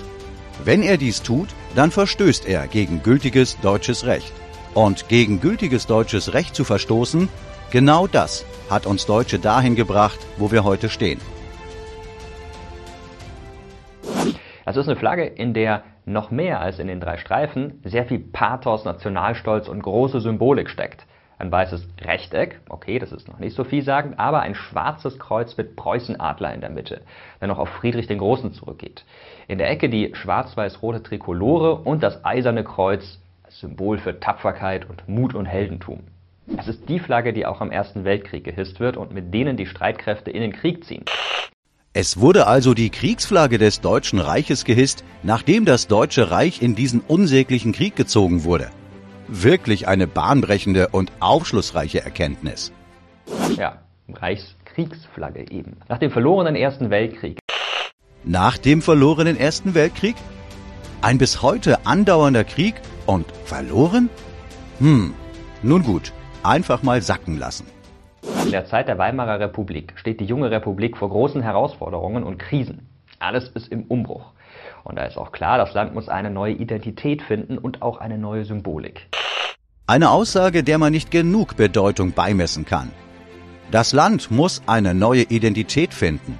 Wenn 0.63 0.83
er 0.83 0.97
dies 0.97 1.21
tut, 1.23 1.49
dann 1.75 1.91
verstößt 1.91 2.47
er 2.47 2.67
gegen 2.67 3.01
gültiges 3.03 3.59
deutsches 3.59 4.05
Recht. 4.05 4.33
Und 4.73 5.09
gegen 5.09 5.39
gültiges 5.39 5.87
deutsches 5.87 6.33
Recht 6.33 6.55
zu 6.55 6.63
verstoßen, 6.63 7.29
genau 7.71 8.07
das 8.07 8.45
hat 8.69 8.85
uns 8.85 9.05
Deutsche 9.05 9.39
dahin 9.39 9.75
gebracht, 9.75 10.19
wo 10.37 10.51
wir 10.51 10.63
heute 10.63 10.89
stehen. 10.89 11.19
Das 14.65 14.77
ist 14.77 14.87
eine 14.87 14.97
Flagge, 14.97 15.25
in 15.25 15.53
der 15.53 15.83
noch 16.05 16.31
mehr 16.31 16.59
als 16.59 16.79
in 16.79 16.87
den 16.87 16.99
drei 16.99 17.17
Streifen 17.17 17.81
sehr 17.83 18.05
viel 18.05 18.19
Pathos, 18.19 18.85
Nationalstolz 18.85 19.67
und 19.67 19.81
große 19.81 20.21
Symbolik 20.21 20.69
steckt. 20.69 21.05
Ein 21.39 21.51
weißes 21.51 21.87
Rechteck, 22.01 22.61
okay, 22.69 22.99
das 22.99 23.11
ist 23.11 23.27
noch 23.27 23.39
nicht 23.39 23.55
so 23.55 23.63
vielsagend, 23.63 24.19
aber 24.19 24.41
ein 24.41 24.55
schwarzes 24.55 25.19
Kreuz 25.19 25.57
mit 25.57 25.75
Preußenadler 25.75 26.53
in 26.53 26.61
der 26.61 26.69
Mitte, 26.69 27.01
der 27.41 27.47
noch 27.47 27.59
auf 27.59 27.69
Friedrich 27.69 28.07
den 28.07 28.19
Großen 28.19 28.53
zurückgeht. 28.53 29.03
In 29.47 29.57
der 29.57 29.69
Ecke 29.69 29.89
die 29.89 30.13
schwarz-weiß-rote 30.13 31.03
Trikolore 31.03 31.75
und 31.75 32.01
das 32.01 32.23
eiserne 32.23 32.63
Kreuz 32.63 33.19
als 33.43 33.59
Symbol 33.59 33.97
für 33.97 34.19
Tapferkeit 34.19 34.89
und 34.89 35.07
Mut 35.09 35.35
und 35.35 35.45
Heldentum. 35.45 35.99
Es 36.57 36.67
ist 36.67 36.87
die 36.89 36.99
Flagge, 36.99 37.33
die 37.33 37.45
auch 37.45 37.61
am 37.61 37.71
Ersten 37.71 38.03
Weltkrieg 38.03 38.43
gehisst 38.43 38.79
wird 38.79 38.97
und 38.97 39.13
mit 39.13 39.33
denen 39.33 39.57
die 39.57 39.65
Streitkräfte 39.65 40.31
in 40.31 40.41
den 40.41 40.53
Krieg 40.53 40.83
ziehen. 40.85 41.05
Es 41.93 42.19
wurde 42.19 42.47
also 42.47 42.73
die 42.73 42.89
Kriegsflagge 42.89 43.57
des 43.57 43.81
Deutschen 43.81 44.19
Reiches 44.19 44.65
gehisst, 44.65 45.03
nachdem 45.21 45.63
das 45.65 45.87
Deutsche 45.87 46.31
Reich 46.31 46.61
in 46.61 46.75
diesen 46.75 47.01
unsäglichen 47.01 47.71
Krieg 47.71 47.95
gezogen 47.95 48.43
wurde. 48.43 48.69
Wirklich 49.27 49.87
eine 49.87 50.07
bahnbrechende 50.07 50.87
und 50.89 51.11
aufschlussreiche 51.19 52.03
Erkenntnis. 52.03 52.73
Ja, 53.55 53.83
Reichskriegsflagge 54.11 55.51
eben. 55.51 55.77
Nach 55.87 55.99
dem 55.99 56.11
verlorenen 56.11 56.55
Ersten 56.55 56.89
Weltkrieg 56.89 57.37
nach 58.25 58.57
dem 58.57 58.81
verlorenen 58.81 59.37
Ersten 59.37 59.75
Weltkrieg? 59.75 60.15
Ein 61.01 61.17
bis 61.17 61.41
heute 61.41 61.85
andauernder 61.85 62.43
Krieg 62.43 62.75
und 63.05 63.25
verloren? 63.45 64.09
Hm, 64.79 65.13
nun 65.61 65.83
gut, 65.83 66.13
einfach 66.43 66.83
mal 66.83 67.01
sacken 67.01 67.37
lassen. 67.37 67.65
In 68.45 68.51
der 68.51 68.65
Zeit 68.65 68.87
der 68.87 68.97
Weimarer 68.97 69.39
Republik 69.39 69.93
steht 69.95 70.19
die 70.19 70.25
junge 70.25 70.51
Republik 70.51 70.97
vor 70.97 71.09
großen 71.09 71.41
Herausforderungen 71.41 72.23
und 72.23 72.37
Krisen. 72.39 72.87
Alles 73.19 73.49
ist 73.49 73.69
im 73.69 73.83
Umbruch. 73.83 74.31
Und 74.83 74.97
da 74.97 75.05
ist 75.05 75.17
auch 75.17 75.31
klar, 75.31 75.57
das 75.57 75.73
Land 75.73 75.93
muss 75.93 76.09
eine 76.09 76.29
neue 76.29 76.53
Identität 76.53 77.21
finden 77.21 77.57
und 77.57 77.81
auch 77.81 77.97
eine 77.97 78.17
neue 78.17 78.45
Symbolik. 78.45 79.07
Eine 79.87 80.11
Aussage, 80.11 80.63
der 80.63 80.77
man 80.77 80.91
nicht 80.91 81.11
genug 81.11 81.55
Bedeutung 81.57 82.13
beimessen 82.13 82.65
kann. 82.65 82.91
Das 83.71 83.91
Land 83.91 84.31
muss 84.31 84.61
eine 84.65 84.93
neue 84.93 85.23
Identität 85.23 85.93
finden. 85.93 86.37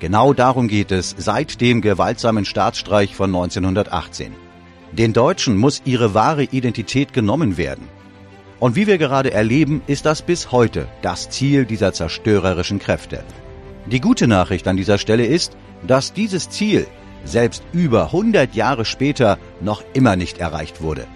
Genau 0.00 0.32
darum 0.32 0.68
geht 0.68 0.92
es 0.92 1.14
seit 1.16 1.60
dem 1.60 1.80
gewaltsamen 1.80 2.44
Staatsstreich 2.44 3.14
von 3.14 3.34
1918. 3.34 4.32
Den 4.92 5.12
Deutschen 5.12 5.56
muss 5.56 5.82
ihre 5.84 6.14
wahre 6.14 6.44
Identität 6.44 7.12
genommen 7.12 7.56
werden. 7.56 7.88
Und 8.60 8.76
wie 8.76 8.86
wir 8.86 8.98
gerade 8.98 9.32
erleben, 9.32 9.82
ist 9.86 10.06
das 10.06 10.22
bis 10.22 10.52
heute 10.52 10.88
das 11.02 11.30
Ziel 11.30 11.64
dieser 11.64 11.92
zerstörerischen 11.92 12.78
Kräfte. 12.78 13.24
Die 13.86 14.00
gute 14.00 14.26
Nachricht 14.26 14.66
an 14.68 14.76
dieser 14.76 14.98
Stelle 14.98 15.26
ist, 15.26 15.56
dass 15.86 16.12
dieses 16.12 16.48
Ziel 16.48 16.86
selbst 17.24 17.62
über 17.72 18.06
100 18.06 18.54
Jahre 18.54 18.84
später 18.84 19.38
noch 19.60 19.82
immer 19.92 20.16
nicht 20.16 20.38
erreicht 20.38 20.80
wurde. 20.82 21.06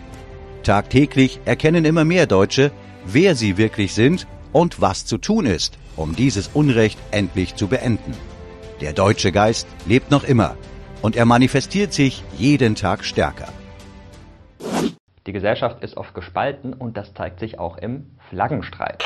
Tagtäglich 0.62 1.40
erkennen 1.44 1.85
immer 1.85 2.04
mehr 2.04 2.26
Deutsche, 2.26 2.70
wer 3.06 3.35
sie 3.35 3.56
wirklich 3.56 3.94
sind 3.94 4.26
und 4.52 4.80
was 4.80 5.06
zu 5.06 5.18
tun 5.18 5.47
ist, 5.47 5.78
um 5.97 6.16
dieses 6.16 6.50
Unrecht 6.52 6.99
endlich 7.11 7.54
zu 7.54 7.68
beenden. 7.68 8.14
Der 8.80 8.92
deutsche 8.92 9.32
Geist 9.32 9.66
lebt 9.87 10.11
noch 10.11 10.25
immer 10.25 10.56
und 11.02 11.16
er 11.16 11.25
manifestiert 11.25 11.92
sich 11.92 12.23
jeden 12.37 12.75
Tag 12.75 13.04
stärker. 13.04 13.49
Die 15.26 15.32
Gesellschaft 15.32 15.82
ist 15.82 15.97
oft 15.97 16.14
gespalten 16.14 16.73
und 16.73 16.97
das 16.97 17.12
zeigt 17.12 17.40
sich 17.40 17.58
auch 17.58 17.76
im 17.76 18.06
Flaggenstreit. 18.30 19.04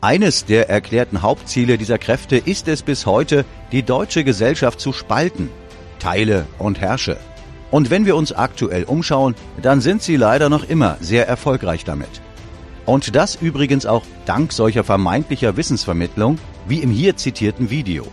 Eines 0.00 0.44
der 0.44 0.68
erklärten 0.68 1.22
Hauptziele 1.22 1.78
dieser 1.78 1.96
Kräfte 1.96 2.36
ist 2.36 2.68
es 2.68 2.82
bis 2.82 3.06
heute, 3.06 3.46
die 3.72 3.82
deutsche 3.82 4.24
Gesellschaft 4.24 4.78
zu 4.78 4.92
spalten. 4.92 5.48
Teile 5.98 6.46
und 6.58 6.80
herrsche. 6.80 7.16
Und 7.70 7.90
wenn 7.90 8.04
wir 8.04 8.14
uns 8.14 8.32
aktuell 8.32 8.84
umschauen, 8.84 9.34
dann 9.62 9.80
sind 9.80 10.02
sie 10.02 10.16
leider 10.16 10.50
noch 10.50 10.68
immer 10.68 10.98
sehr 11.00 11.26
erfolgreich 11.26 11.84
damit. 11.84 12.20
Und 12.84 13.16
das 13.16 13.36
übrigens 13.36 13.86
auch 13.86 14.04
dank 14.26 14.52
solcher 14.52 14.84
vermeintlicher 14.84 15.56
Wissensvermittlung 15.56 16.38
wie 16.68 16.80
im 16.80 16.90
hier 16.90 17.16
zitierten 17.16 17.70
Video. 17.70 18.06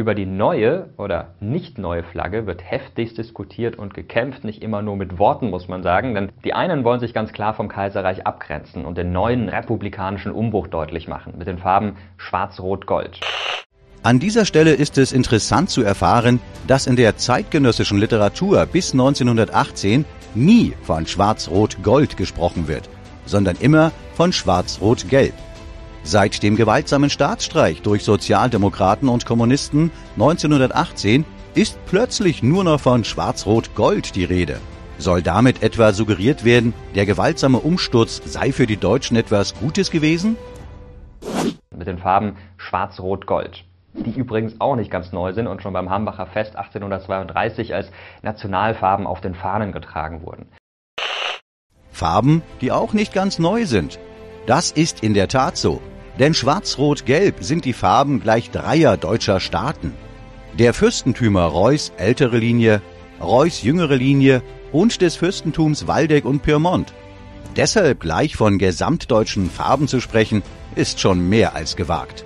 Über 0.00 0.14
die 0.14 0.26
neue 0.26 0.90
oder 0.96 1.34
nicht 1.40 1.76
neue 1.76 2.04
Flagge 2.04 2.46
wird 2.46 2.62
heftigst 2.62 3.18
diskutiert 3.18 3.74
und 3.76 3.94
gekämpft, 3.94 4.44
nicht 4.44 4.62
immer 4.62 4.80
nur 4.80 4.94
mit 4.94 5.18
Worten, 5.18 5.50
muss 5.50 5.66
man 5.66 5.82
sagen, 5.82 6.14
denn 6.14 6.30
die 6.44 6.54
einen 6.54 6.84
wollen 6.84 7.00
sich 7.00 7.12
ganz 7.12 7.32
klar 7.32 7.52
vom 7.52 7.66
Kaiserreich 7.66 8.24
abgrenzen 8.24 8.84
und 8.84 8.96
den 8.96 9.10
neuen 9.10 9.48
republikanischen 9.48 10.30
Umbruch 10.30 10.68
deutlich 10.68 11.08
machen, 11.08 11.34
mit 11.36 11.48
den 11.48 11.58
Farben 11.58 11.96
Schwarz-Rot-Gold. 12.16 13.18
An 14.04 14.20
dieser 14.20 14.44
Stelle 14.44 14.74
ist 14.74 14.98
es 14.98 15.10
interessant 15.10 15.68
zu 15.68 15.82
erfahren, 15.82 16.38
dass 16.68 16.86
in 16.86 16.94
der 16.94 17.16
zeitgenössischen 17.16 17.98
Literatur 17.98 18.66
bis 18.66 18.92
1918 18.92 20.04
nie 20.36 20.74
von 20.82 21.08
Schwarz-Rot-Gold 21.08 22.16
gesprochen 22.16 22.68
wird, 22.68 22.88
sondern 23.26 23.56
immer 23.56 23.90
von 24.14 24.32
Schwarz-Rot-Gelb. 24.32 25.34
Seit 26.10 26.42
dem 26.42 26.56
gewaltsamen 26.56 27.10
Staatsstreich 27.10 27.82
durch 27.82 28.02
Sozialdemokraten 28.02 29.10
und 29.10 29.26
Kommunisten 29.26 29.90
1918 30.14 31.26
ist 31.54 31.78
plötzlich 31.84 32.42
nur 32.42 32.64
noch 32.64 32.80
von 32.80 33.04
Schwarz-Rot-Gold 33.04 34.16
die 34.16 34.24
Rede. 34.24 34.58
Soll 34.96 35.20
damit 35.20 35.62
etwa 35.62 35.92
suggeriert 35.92 36.46
werden, 36.46 36.72
der 36.94 37.04
gewaltsame 37.04 37.58
Umsturz 37.58 38.22
sei 38.24 38.52
für 38.52 38.66
die 38.66 38.78
Deutschen 38.78 39.18
etwas 39.18 39.54
Gutes 39.60 39.90
gewesen? 39.90 40.38
Mit 41.76 41.86
den 41.86 41.98
Farben 41.98 42.36
Schwarz-Rot-Gold 42.56 43.66
die 43.92 44.12
übrigens 44.12 44.60
auch 44.60 44.76
nicht 44.76 44.90
ganz 44.92 45.12
neu 45.12 45.32
sind 45.32 45.46
und 45.48 45.60
schon 45.60 45.72
beim 45.72 45.90
Hambacher 45.90 46.26
Fest 46.26 46.56
1832 46.56 47.74
als 47.74 47.90
Nationalfarben 48.22 49.06
auf 49.08 49.20
den 49.20 49.34
Fahnen 49.34 49.72
getragen 49.72 50.22
wurden. 50.22 50.46
Farben, 51.90 52.42
die 52.60 52.70
auch 52.70 52.92
nicht 52.92 53.12
ganz 53.12 53.40
neu 53.40 53.66
sind. 53.66 53.98
Das 54.46 54.70
ist 54.70 55.02
in 55.02 55.14
der 55.14 55.26
Tat 55.26 55.56
so, 55.56 55.82
denn 56.18 56.34
Schwarz-Rot-Gelb 56.34 57.36
sind 57.40 57.64
die 57.64 57.72
Farben 57.72 58.20
gleich 58.20 58.50
dreier 58.50 58.96
deutscher 58.96 59.40
Staaten. 59.40 59.94
Der 60.58 60.74
Fürstentümer 60.74 61.44
Reuß 61.44 61.92
ältere 61.96 62.38
Linie, 62.38 62.82
Reuß 63.20 63.62
jüngere 63.62 63.96
Linie 63.96 64.42
und 64.72 65.00
des 65.00 65.16
Fürstentums 65.16 65.86
Waldeck 65.86 66.24
und 66.24 66.42
Pyrmont. 66.42 66.92
Deshalb 67.56 68.00
gleich 68.00 68.36
von 68.36 68.58
gesamtdeutschen 68.58 69.50
Farben 69.50 69.88
zu 69.88 70.00
sprechen, 70.00 70.42
ist 70.74 71.00
schon 71.00 71.28
mehr 71.28 71.54
als 71.54 71.76
gewagt. 71.76 72.24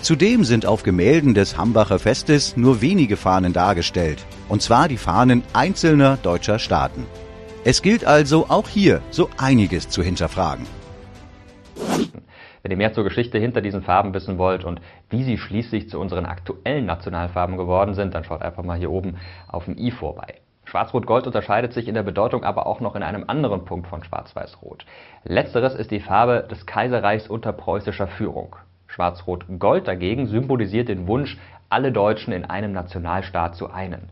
Zudem 0.00 0.44
sind 0.44 0.66
auf 0.66 0.82
Gemälden 0.82 1.34
des 1.34 1.56
Hambacher 1.56 1.98
Festes 1.98 2.56
nur 2.56 2.80
wenige 2.80 3.16
Fahnen 3.16 3.52
dargestellt, 3.52 4.24
und 4.48 4.62
zwar 4.62 4.88
die 4.88 4.96
Fahnen 4.96 5.42
einzelner 5.52 6.18
deutscher 6.22 6.58
Staaten. 6.58 7.06
Es 7.64 7.82
gilt 7.82 8.04
also 8.04 8.46
auch 8.48 8.68
hier 8.68 9.02
so 9.10 9.28
einiges 9.36 9.88
zu 9.88 10.02
hinterfragen. 10.02 10.66
Wenn 12.62 12.70
ihr 12.70 12.76
mehr 12.76 12.92
zur 12.92 13.04
Geschichte 13.04 13.38
hinter 13.38 13.60
diesen 13.60 13.82
Farben 13.82 14.14
wissen 14.14 14.38
wollt 14.38 14.64
und 14.64 14.80
wie 15.10 15.22
sie 15.22 15.38
schließlich 15.38 15.88
zu 15.88 16.00
unseren 16.00 16.26
aktuellen 16.26 16.86
Nationalfarben 16.86 17.56
geworden 17.56 17.94
sind, 17.94 18.14
dann 18.14 18.24
schaut 18.24 18.42
einfach 18.42 18.64
mal 18.64 18.78
hier 18.78 18.90
oben 18.90 19.16
auf 19.48 19.66
dem 19.66 19.76
i 19.78 19.90
vorbei. 19.90 20.34
Schwarz-Rot-Gold 20.64 21.26
unterscheidet 21.26 21.72
sich 21.72 21.88
in 21.88 21.94
der 21.94 22.02
Bedeutung 22.02 22.44
aber 22.44 22.66
auch 22.66 22.80
noch 22.80 22.94
in 22.94 23.02
einem 23.02 23.24
anderen 23.26 23.64
Punkt 23.64 23.86
von 23.86 24.04
Schwarz-Weiß-Rot. 24.04 24.84
Letzteres 25.24 25.74
ist 25.74 25.90
die 25.90 26.00
Farbe 26.00 26.46
des 26.50 26.66
Kaiserreichs 26.66 27.26
unter 27.26 27.52
preußischer 27.52 28.06
Führung. 28.06 28.54
Schwarz-Rot-Gold 28.86 29.88
dagegen 29.88 30.26
symbolisiert 30.26 30.88
den 30.88 31.06
Wunsch, 31.06 31.38
alle 31.70 31.92
Deutschen 31.92 32.32
in 32.32 32.44
einem 32.44 32.72
Nationalstaat 32.72 33.56
zu 33.56 33.70
einen. 33.70 34.10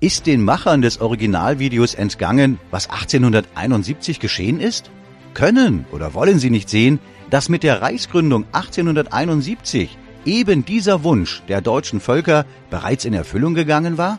Ist 0.00 0.26
den 0.26 0.42
Machern 0.42 0.82
des 0.82 1.00
Originalvideos 1.00 1.94
entgangen, 1.94 2.58
was 2.70 2.90
1871 2.90 4.20
geschehen 4.20 4.58
ist? 4.60 4.90
Können 5.34 5.86
oder 5.92 6.14
wollen 6.14 6.38
sie 6.38 6.50
nicht 6.50 6.68
sehen, 6.68 6.98
dass 7.30 7.48
mit 7.48 7.62
der 7.62 7.80
Reichsgründung 7.80 8.44
1871 8.52 9.96
eben 10.24 10.64
dieser 10.64 11.02
Wunsch 11.04 11.42
der 11.48 11.60
deutschen 11.60 12.00
Völker 12.00 12.44
bereits 12.70 13.04
in 13.04 13.14
Erfüllung 13.14 13.54
gegangen 13.54 13.98
war? 13.98 14.18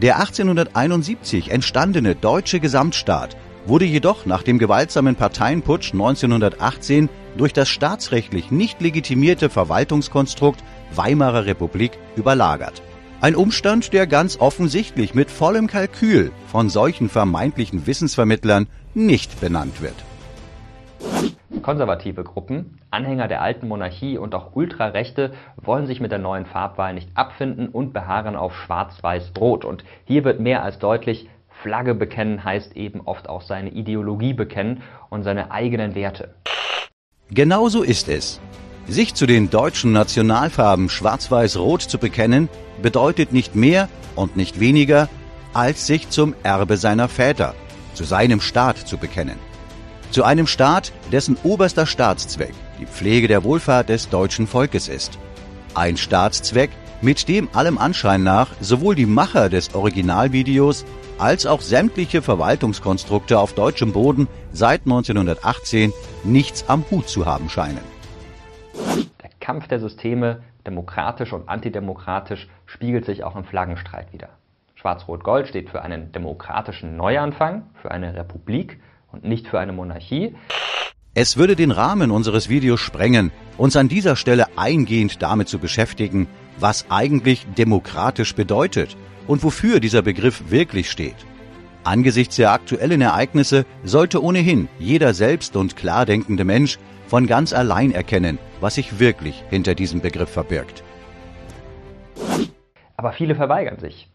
Der 0.00 0.18
1871 0.18 1.50
entstandene 1.50 2.14
deutsche 2.14 2.60
Gesamtstaat 2.60 3.36
wurde 3.66 3.84
jedoch 3.84 4.26
nach 4.26 4.42
dem 4.42 4.58
gewaltsamen 4.58 5.16
Parteienputsch 5.16 5.92
1918 5.92 7.08
durch 7.36 7.52
das 7.52 7.68
staatsrechtlich 7.68 8.50
nicht 8.50 8.80
legitimierte 8.80 9.48
Verwaltungskonstrukt 9.48 10.62
Weimarer 10.94 11.46
Republik 11.46 11.92
überlagert. 12.16 12.82
Ein 13.20 13.36
Umstand, 13.36 13.92
der 13.92 14.06
ganz 14.06 14.38
offensichtlich 14.40 15.14
mit 15.14 15.30
vollem 15.30 15.68
Kalkül 15.68 16.32
von 16.50 16.68
solchen 16.68 17.08
vermeintlichen 17.08 17.86
Wissensvermittlern 17.86 18.66
nicht 18.94 19.40
benannt 19.40 19.80
wird. 19.80 19.94
Konservative 21.62 22.24
Gruppen, 22.24 22.78
Anhänger 22.90 23.28
der 23.28 23.40
alten 23.40 23.68
Monarchie 23.68 24.18
und 24.18 24.34
auch 24.34 24.54
Ultrarechte 24.54 25.32
wollen 25.56 25.86
sich 25.86 26.00
mit 26.00 26.10
der 26.10 26.18
neuen 26.18 26.44
Farbwahl 26.44 26.92
nicht 26.92 27.08
abfinden 27.14 27.68
und 27.68 27.92
beharren 27.92 28.36
auf 28.36 28.54
Schwarz-Weiß-Rot. 28.56 29.64
Und 29.64 29.84
hier 30.04 30.24
wird 30.24 30.40
mehr 30.40 30.62
als 30.64 30.78
deutlich, 30.78 31.28
Flagge 31.62 31.94
bekennen 31.94 32.42
heißt 32.42 32.76
eben 32.76 33.00
oft 33.02 33.28
auch 33.28 33.42
seine 33.42 33.70
Ideologie 33.70 34.32
bekennen 34.32 34.82
und 35.10 35.22
seine 35.22 35.52
eigenen 35.52 35.94
Werte. 35.94 36.34
Genauso 37.30 37.82
ist 37.82 38.08
es. 38.08 38.40
Sich 38.88 39.14
zu 39.14 39.26
den 39.26 39.48
deutschen 39.48 39.92
Nationalfarben 39.92 40.88
Schwarz-Weiß-Rot 40.88 41.82
zu 41.82 41.98
bekennen, 41.98 42.48
bedeutet 42.82 43.32
nicht 43.32 43.54
mehr 43.54 43.88
und 44.16 44.36
nicht 44.36 44.58
weniger, 44.58 45.08
als 45.54 45.86
sich 45.86 46.10
zum 46.10 46.34
Erbe 46.42 46.76
seiner 46.76 47.08
Väter, 47.08 47.54
zu 47.94 48.02
seinem 48.02 48.40
Staat 48.40 48.78
zu 48.78 48.98
bekennen. 48.98 49.51
Zu 50.12 50.24
einem 50.24 50.46
Staat, 50.46 50.92
dessen 51.10 51.38
oberster 51.42 51.86
Staatszweck 51.86 52.52
die 52.78 52.84
Pflege 52.84 53.28
der 53.28 53.44
Wohlfahrt 53.44 53.88
des 53.88 54.10
deutschen 54.10 54.46
Volkes 54.46 54.86
ist. 54.88 55.18
Ein 55.74 55.96
Staatszweck, 55.96 56.68
mit 57.00 57.28
dem 57.28 57.48
allem 57.54 57.78
Anschein 57.78 58.22
nach 58.22 58.50
sowohl 58.60 58.94
die 58.94 59.06
Macher 59.06 59.48
des 59.48 59.74
Originalvideos 59.74 60.84
als 61.16 61.46
auch 61.46 61.62
sämtliche 61.62 62.20
Verwaltungskonstrukte 62.20 63.38
auf 63.38 63.54
deutschem 63.54 63.94
Boden 63.94 64.28
seit 64.52 64.82
1918 64.82 65.94
nichts 66.24 66.68
am 66.68 66.84
Hut 66.90 67.08
zu 67.08 67.24
haben 67.24 67.48
scheinen. 67.48 67.80
Der 69.22 69.30
Kampf 69.40 69.66
der 69.68 69.80
Systeme, 69.80 70.42
demokratisch 70.66 71.32
und 71.32 71.48
antidemokratisch, 71.48 72.48
spiegelt 72.66 73.06
sich 73.06 73.24
auch 73.24 73.34
im 73.34 73.44
Flaggenstreit 73.44 74.12
wieder. 74.12 74.28
Schwarz-Rot-Gold 74.74 75.48
steht 75.48 75.70
für 75.70 75.80
einen 75.80 76.12
demokratischen 76.12 76.98
Neuanfang, 76.98 77.70
für 77.80 77.90
eine 77.90 78.14
Republik 78.14 78.78
und 79.12 79.24
nicht 79.24 79.46
für 79.48 79.60
eine 79.60 79.72
Monarchie. 79.72 80.34
Es 81.14 81.36
würde 81.36 81.56
den 81.56 81.70
Rahmen 81.70 82.10
unseres 82.10 82.48
Videos 82.48 82.80
sprengen, 82.80 83.30
uns 83.58 83.76
an 83.76 83.88
dieser 83.88 84.16
Stelle 84.16 84.46
eingehend 84.56 85.22
damit 85.22 85.48
zu 85.48 85.58
beschäftigen, 85.58 86.26
was 86.58 86.86
eigentlich 86.88 87.46
demokratisch 87.58 88.34
bedeutet 88.34 88.96
und 89.26 89.42
wofür 89.42 89.78
dieser 89.78 90.02
Begriff 90.02 90.50
wirklich 90.50 90.90
steht. 90.90 91.16
Angesichts 91.84 92.36
der 92.36 92.52
aktuellen 92.52 93.00
Ereignisse 93.00 93.66
sollte 93.84 94.22
ohnehin 94.22 94.68
jeder 94.78 95.14
selbst 95.14 95.56
und 95.56 95.76
klar 95.76 96.06
denkende 96.06 96.44
Mensch 96.44 96.78
von 97.08 97.26
ganz 97.26 97.52
allein 97.52 97.90
erkennen, 97.90 98.38
was 98.60 98.76
sich 98.76 98.98
wirklich 98.98 99.42
hinter 99.50 99.74
diesem 99.74 100.00
Begriff 100.00 100.30
verbirgt. 100.30 100.82
Aber 102.96 103.12
viele 103.12 103.34
verweigern 103.34 103.78
sich. 103.78 104.11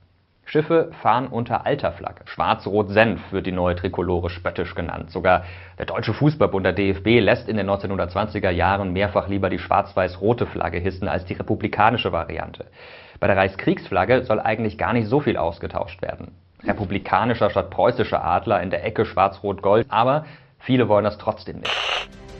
Schiffe 0.47 0.91
fahren 1.01 1.27
unter 1.27 1.65
alter 1.65 1.91
Flagge. 1.91 2.21
Schwarz-Rot-Senf 2.23 3.33
wird 3.33 3.45
die 3.45 3.51
neue 3.51 3.75
Trikolore 3.75 4.29
spöttisch 4.29 4.75
genannt. 4.75 5.11
Sogar 5.11 5.43
der 5.77 5.85
Deutsche 5.85 6.13
Fußballbund, 6.13 6.65
der 6.65 6.71
DFB, 6.71 7.19
lässt 7.19 7.49
in 7.49 7.57
den 7.57 7.69
1920er 7.69 8.49
Jahren 8.49 8.93
mehrfach 8.93 9.27
lieber 9.27 9.49
die 9.49 9.59
schwarz-weiß-rote 9.59 10.45
Flagge 10.45 10.79
hissen 10.79 11.09
als 11.09 11.25
die 11.25 11.33
republikanische 11.33 12.13
Variante. 12.13 12.65
Bei 13.19 13.27
der 13.27 13.35
Reichskriegsflagge 13.35 14.23
soll 14.23 14.39
eigentlich 14.39 14.77
gar 14.77 14.93
nicht 14.93 15.09
so 15.09 15.19
viel 15.19 15.35
ausgetauscht 15.35 16.01
werden. 16.01 16.31
Republikanischer 16.63 17.49
statt 17.49 17.69
preußischer 17.69 18.23
Adler 18.23 18.61
in 18.61 18.69
der 18.69 18.85
Ecke 18.85 19.05
schwarz-rot-gold, 19.05 19.87
aber 19.89 20.25
viele 20.59 20.87
wollen 20.87 21.03
das 21.03 21.17
trotzdem 21.17 21.57
nicht. 21.57 21.75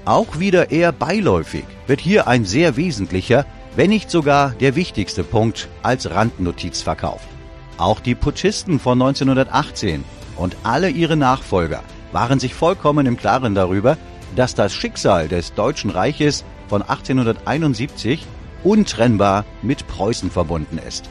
Auch 0.05 0.39
wieder 0.39 0.71
eher 0.71 0.93
beiläufig 0.93 1.65
wird 1.87 1.99
hier 1.99 2.29
ein 2.29 2.45
sehr 2.45 2.77
wesentlicher, 2.77 3.45
wenn 3.75 3.89
nicht 3.89 4.09
sogar 4.09 4.51
der 4.61 4.77
wichtigste 4.77 5.25
Punkt 5.25 5.67
als 5.83 6.09
Randnotiz 6.09 6.81
verkauft. 6.81 7.27
Auch 7.77 7.99
die 7.99 8.15
Putschisten 8.15 8.79
von 8.79 8.99
1918 9.01 10.03
und 10.35 10.57
alle 10.63 10.89
ihre 10.89 11.15
Nachfolger 11.15 11.83
waren 12.11 12.39
sich 12.39 12.55
vollkommen 12.55 13.05
im 13.05 13.17
Klaren 13.17 13.53
darüber, 13.53 13.97
dass 14.35 14.55
das 14.55 14.73
Schicksal 14.73 15.27
des 15.27 15.53
Deutschen 15.53 15.91
Reiches 15.91 16.43
von 16.67 16.81
1871 16.81 18.25
untrennbar 18.63 19.45
mit 19.61 19.87
Preußen 19.87 20.31
verbunden 20.31 20.79
ist. 20.87 21.09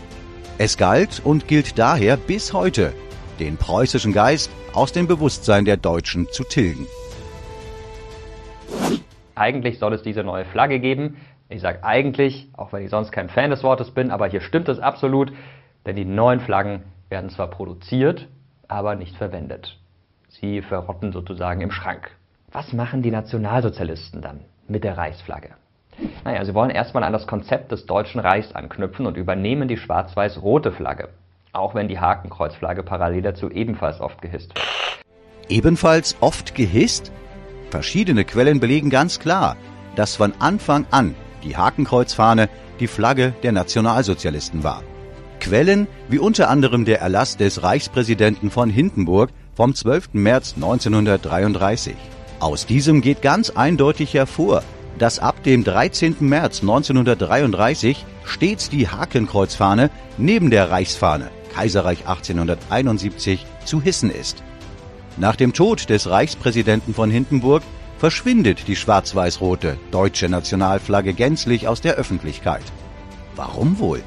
Es 0.59 0.77
galt 0.77 1.21
und 1.23 1.47
gilt 1.47 1.79
daher 1.79 2.17
bis 2.17 2.53
heute, 2.53 2.93
den 3.39 3.57
preußischen 3.57 4.13
Geist 4.13 4.51
aus 4.73 4.93
dem 4.93 5.07
Bewusstsein 5.07 5.65
der 5.65 5.77
Deutschen 5.77 6.29
zu 6.33 6.43
tilgen. 6.43 6.87
Eigentlich 9.35 9.79
soll 9.79 9.93
es 9.93 10.03
diese 10.03 10.25
neue 10.25 10.47
Flagge 10.47 10.81
geben. 10.81 11.19
Ich 11.49 11.61
sage 11.61 11.85
eigentlich, 11.85 12.49
auch 12.57 12.73
wenn 12.73 12.83
ich 12.83 12.91
sonst 12.91 13.13
kein 13.13 13.29
Fan 13.29 13.51
des 13.51 13.63
Wortes 13.63 13.93
bin, 13.93 14.11
aber 14.11 14.27
hier 14.27 14.41
stimmt 14.41 14.69
es 14.69 14.81
absolut. 14.81 15.31
Denn 15.87 15.97
die 15.97 16.05
neuen 16.05 16.41
Flaggen 16.41 16.83
werden 17.09 17.31
zwar 17.31 17.49
produziert, 17.49 18.29
aber 18.69 18.97
nicht 18.97 19.17
verwendet. 19.17 19.79
Sie 20.29 20.61
verrotten 20.61 21.13
sozusagen 21.13 21.61
im 21.61 21.71
Schrank. 21.71 22.11
Was 22.53 22.73
machen 22.73 23.03
die 23.03 23.11
Nationalsozialisten 23.11 24.21
dann 24.21 24.41
mit 24.69 24.85
der 24.85 24.99
Reichsflagge? 24.99 25.51
Naja, 26.25 26.45
sie 26.45 26.55
wollen 26.55 26.71
erstmal 26.71 27.05
an 27.05 27.13
das 27.13 27.27
Konzept 27.27 27.73
des 27.73 27.87
Deutschen 27.87 28.21
Reichs 28.21 28.53
anknüpfen 28.53 29.07
und 29.07 29.17
übernehmen 29.17 29.69
die 29.69 29.77
schwarz-weiß-rote 29.77 30.73
Flagge. 30.73 31.09
Auch 31.53 31.75
wenn 31.75 31.89
die 31.89 31.99
Hakenkreuzflagge 31.99 32.83
parallel 32.83 33.23
dazu 33.23 33.51
ebenfalls 33.51 34.01
oft 34.01 34.21
gehisst 34.21 34.55
wird. 34.55 34.67
Ebenfalls 35.49 36.17
oft 36.21 36.55
gehisst? 36.55 37.13
Verschiedene 37.71 38.25
Quellen 38.25 38.61
belegen 38.61 38.91
ganz 38.91 39.21
klar, 39.21 39.57
dass 39.95 40.17
von 40.17 40.35
Anfang 40.39 40.87
an 40.91 41.15
die 41.45 41.57
Hakenkreuzfahne, 41.57 42.49
die 42.81 42.89
Flagge 42.89 43.33
der 43.43 43.53
Nationalsozialisten 43.53 44.65
war. 44.65 44.83
Quellen 45.47 45.87
wie 46.09 46.19
unter 46.19 46.51
anderem 46.51 46.85
der 46.85 47.01
Erlass 47.01 47.37
des 47.37 47.63
Reichspräsidenten 47.63 48.51
von 48.51 48.69
Hindenburg 48.69 49.31
vom 49.55 49.77
12. 49.77 50.15
März 50.15 50.55
1933. 50.57 51.95
Aus 52.41 52.67
diesem 52.67 53.01
geht 53.01 53.23
ganz 53.23 53.51
eindeutig 53.51 54.13
hervor, 54.15 54.65
dass 54.99 55.21
ab 55.21 55.45
dem 55.45 55.63
13. 55.63 56.17
März 56.19 56.63
1933 56.63 58.05
stets 58.25 58.71
die 58.71 58.89
Hakenkreuzfahne 58.89 59.91
neben 60.19 60.51
der 60.51 60.73
Reichsfahne 60.73 61.31
Kaiserreich 61.55 62.01
1871 62.09 63.47
zu 63.65 63.81
hissen 63.81 64.11
ist. 64.11 64.43
Nach 65.17 65.37
dem 65.37 65.53
Tod 65.53 65.89
des 65.91 66.11
Reichspräsidenten 66.11 66.93
von 66.93 67.09
Hindenburg 67.09 67.63
verschwindet 67.99 68.67
die 68.67 68.75
schwarz-weiß-rote 68.75 69.79
deutsche 69.93 70.29
Nationalflagge 70.29 71.15
gänzlich 71.15 71.69
aus 71.69 71.81
der 71.81 71.95
Öffentlichkeit. 71.95 72.65
Warum 73.37 73.79
wohl? 73.79 74.03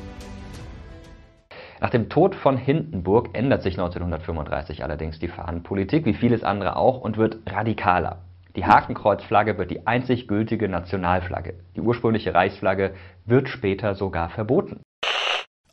Nach 1.82 1.90
dem 1.90 2.10
Tod 2.10 2.36
von 2.36 2.58
Hindenburg 2.58 3.30
ändert 3.34 3.64
sich 3.64 3.76
1935 3.76 4.84
allerdings 4.84 5.18
die 5.20 5.30
Fahnenpolitik, 5.30 6.06
wie 6.06 6.14
vieles 6.14 6.44
andere 6.44 6.76
auch, 6.76 7.00
und 7.00 7.18
wird 7.18 7.38
radikaler. 7.46 8.24
Die 8.56 8.66
Hakenkreuzflagge 8.66 9.58
wird 9.58 9.72
die 9.72 9.88
einzig 9.88 10.28
gültige 10.28 10.68
Nationalflagge. 10.68 11.54
Die 11.76 11.82
ursprüngliche 11.82 12.34
Reichsflagge 12.34 12.96
wird 13.26 13.48
später 13.48 13.96
sogar 13.96 14.30
verboten. 14.30 14.82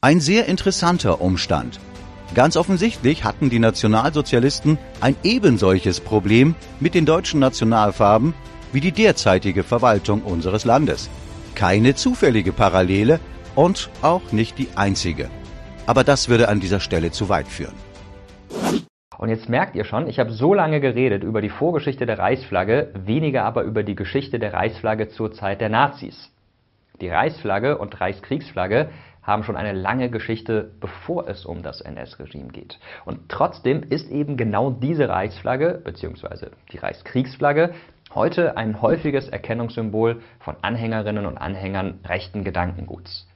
Ein 0.00 0.20
sehr 0.20 0.46
interessanter 0.46 1.20
Umstand. 1.20 1.80
Ganz 2.34 2.56
offensichtlich 2.56 3.24
hatten 3.24 3.50
die 3.50 3.58
Nationalsozialisten 3.58 4.78
ein 5.00 5.16
ebensolches 5.24 6.00
Problem 6.00 6.54
mit 6.78 6.94
den 6.94 7.06
deutschen 7.06 7.40
Nationalfarben 7.40 8.34
wie 8.72 8.80
die 8.80 8.92
derzeitige 8.92 9.64
Verwaltung 9.64 10.22
unseres 10.22 10.64
Landes. 10.64 11.08
Keine 11.56 11.94
zufällige 11.94 12.52
Parallele 12.52 13.18
und 13.56 13.90
auch 14.02 14.32
nicht 14.32 14.58
die 14.58 14.68
einzige. 14.76 15.30
Aber 15.86 16.02
das 16.02 16.28
würde 16.28 16.48
an 16.48 16.60
dieser 16.60 16.80
Stelle 16.80 17.10
zu 17.12 17.28
weit 17.28 17.46
führen. 17.46 17.74
Und 19.18 19.30
jetzt 19.30 19.48
merkt 19.48 19.74
ihr 19.76 19.84
schon, 19.84 20.08
ich 20.08 20.18
habe 20.18 20.30
so 20.30 20.52
lange 20.52 20.80
geredet 20.80 21.24
über 21.24 21.40
die 21.40 21.48
Vorgeschichte 21.48 22.04
der 22.04 22.18
Reichsflagge, 22.18 22.90
weniger 22.94 23.44
aber 23.44 23.62
über 23.62 23.82
die 23.82 23.94
Geschichte 23.94 24.38
der 24.38 24.52
Reichsflagge 24.52 25.08
zur 25.08 25.32
Zeit 25.32 25.60
der 25.60 25.70
Nazis. 25.70 26.30
Die 27.00 27.08
Reichsflagge 27.08 27.78
und 27.78 27.98
Reichskriegsflagge 28.00 28.90
haben 29.22 29.42
schon 29.42 29.56
eine 29.56 29.72
lange 29.72 30.10
Geschichte, 30.10 30.70
bevor 30.80 31.28
es 31.28 31.44
um 31.44 31.62
das 31.62 31.80
NS-Regime 31.80 32.48
geht. 32.48 32.78
Und 33.04 33.28
trotzdem 33.28 33.82
ist 33.82 34.10
eben 34.10 34.36
genau 34.36 34.70
diese 34.70 35.08
Reichsflagge 35.08 35.80
bzw. 35.84 36.48
die 36.72 36.78
Reichskriegsflagge 36.78 37.74
heute 38.14 38.56
ein 38.56 38.80
häufiges 38.80 39.28
Erkennungssymbol 39.28 40.22
von 40.40 40.56
Anhängerinnen 40.62 41.26
und 41.26 41.38
Anhängern 41.38 42.00
rechten 42.04 42.44
Gedankenguts. 42.44 43.26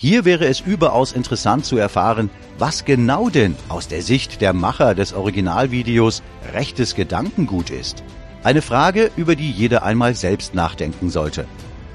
Hier 0.00 0.24
wäre 0.24 0.46
es 0.46 0.60
überaus 0.60 1.10
interessant 1.10 1.64
zu 1.64 1.76
erfahren, 1.76 2.30
was 2.56 2.84
genau 2.84 3.30
denn 3.30 3.56
aus 3.68 3.88
der 3.88 4.00
Sicht 4.00 4.40
der 4.40 4.52
Macher 4.52 4.94
des 4.94 5.12
Originalvideos 5.12 6.22
rechtes 6.52 6.94
Gedankengut 6.94 7.70
ist. 7.70 8.04
Eine 8.44 8.62
Frage, 8.62 9.10
über 9.16 9.34
die 9.34 9.50
jeder 9.50 9.82
einmal 9.82 10.14
selbst 10.14 10.54
nachdenken 10.54 11.10
sollte. 11.10 11.46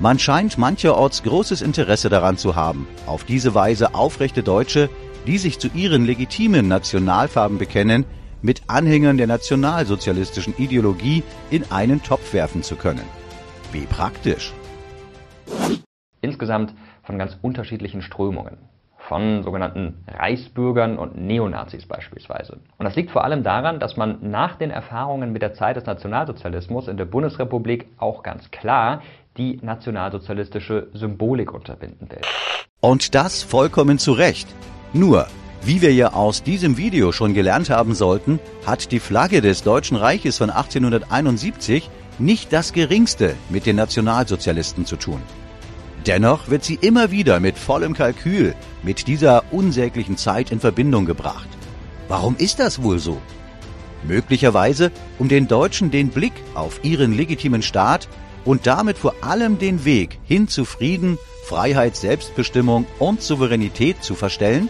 Man 0.01 0.19
scheint 0.19 0.57
mancherorts 0.57 1.23
großes 1.23 1.61
Interesse 1.61 2.09
daran 2.09 2.37
zu 2.37 2.57
haben, 2.57 2.89
auf 3.05 3.23
diese 3.23 3.55
Weise 3.55 3.95
aufrechte 3.95 4.43
Deutsche, 4.43 4.89
die 5.25 5.37
sich 5.37 5.57
zu 5.59 5.69
ihren 5.73 6.05
legitimen 6.05 6.67
Nationalfarben 6.67 7.57
bekennen, 7.57 8.03
mit 8.41 8.63
Anhängern 8.67 9.15
der 9.15 9.27
nationalsozialistischen 9.27 10.55
Ideologie 10.57 11.23
in 11.49 11.71
einen 11.71 12.03
Topf 12.03 12.33
werfen 12.33 12.63
zu 12.63 12.75
können. 12.75 13.05
Wie 13.71 13.85
praktisch. 13.85 14.51
Insgesamt 16.19 16.73
von 17.03 17.19
ganz 17.19 17.37
unterschiedlichen 17.41 18.01
Strömungen. 18.01 18.57
Von 18.97 19.43
sogenannten 19.43 20.05
Reichsbürgern 20.07 20.97
und 20.97 21.17
Neonazis 21.17 21.85
beispielsweise. 21.85 22.59
Und 22.77 22.85
das 22.85 22.95
liegt 22.95 23.11
vor 23.11 23.25
allem 23.25 23.43
daran, 23.43 23.81
dass 23.81 23.97
man 23.97 24.17
nach 24.21 24.55
den 24.55 24.71
Erfahrungen 24.71 25.33
mit 25.33 25.41
der 25.41 25.53
Zeit 25.53 25.75
des 25.75 25.85
Nationalsozialismus 25.85 26.87
in 26.87 26.95
der 26.95 27.05
Bundesrepublik 27.05 27.87
auch 27.97 28.23
ganz 28.23 28.49
klar 28.51 29.01
die 29.35 29.59
nationalsozialistische 29.61 30.87
Symbolik 30.93 31.53
unterbinden 31.53 32.09
will. 32.09 32.21
Und 32.79 33.13
das 33.13 33.43
vollkommen 33.43 33.99
zu 33.99 34.13
Recht. 34.13 34.47
Nur, 34.93 35.27
wie 35.63 35.81
wir 35.81 35.93
ja 35.93 36.13
aus 36.13 36.43
diesem 36.43 36.77
Video 36.77 37.11
schon 37.11 37.33
gelernt 37.33 37.69
haben 37.69 37.95
sollten, 37.95 38.39
hat 38.65 38.91
die 38.91 38.99
Flagge 38.99 39.41
des 39.41 39.63
Deutschen 39.63 39.97
Reiches 39.97 40.37
von 40.37 40.49
1871 40.49 41.89
nicht 42.19 42.53
das 42.53 42.73
geringste 42.73 43.35
mit 43.49 43.65
den 43.65 43.75
Nationalsozialisten 43.75 44.85
zu 44.85 44.95
tun. 44.95 45.21
Dennoch 46.05 46.49
wird 46.49 46.65
sie 46.65 46.75
immer 46.75 47.11
wieder 47.11 47.39
mit 47.39 47.57
vollem 47.57 47.93
Kalkül 47.93 48.55
mit 48.83 49.07
dieser 49.07 49.43
unsäglichen 49.51 50.17
Zeit 50.17 50.51
in 50.51 50.59
Verbindung 50.59 51.05
gebracht. 51.05 51.47
Warum 52.09 52.35
ist 52.37 52.59
das 52.59 52.83
wohl 52.83 52.99
so? 52.99 53.21
Möglicherweise, 54.03 54.91
um 55.17 55.29
den 55.29 55.47
Deutschen 55.47 55.91
den 55.91 56.09
Blick 56.09 56.33
auf 56.55 56.83
ihren 56.83 57.13
legitimen 57.13 57.61
Staat 57.61 58.09
und 58.43 58.67
damit 58.67 58.97
vor 58.97 59.13
allem 59.21 59.57
den 59.57 59.85
Weg 59.85 60.19
hin 60.25 60.49
zu 60.49 60.65
Frieden, 60.65 61.17
Freiheit, 61.45 61.95
Selbstbestimmung 61.95 62.85
und 62.99 63.21
Souveränität 63.21 64.03
zu 64.03 64.13
verstellen? 64.15 64.67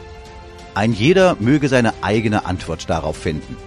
Ein 0.76 0.94
jeder 0.94 1.36
möge 1.40 1.68
seine 1.68 1.94
eigene 2.02 2.46
Antwort 2.46 2.88
darauf 2.92 3.18
finden. 3.18 3.58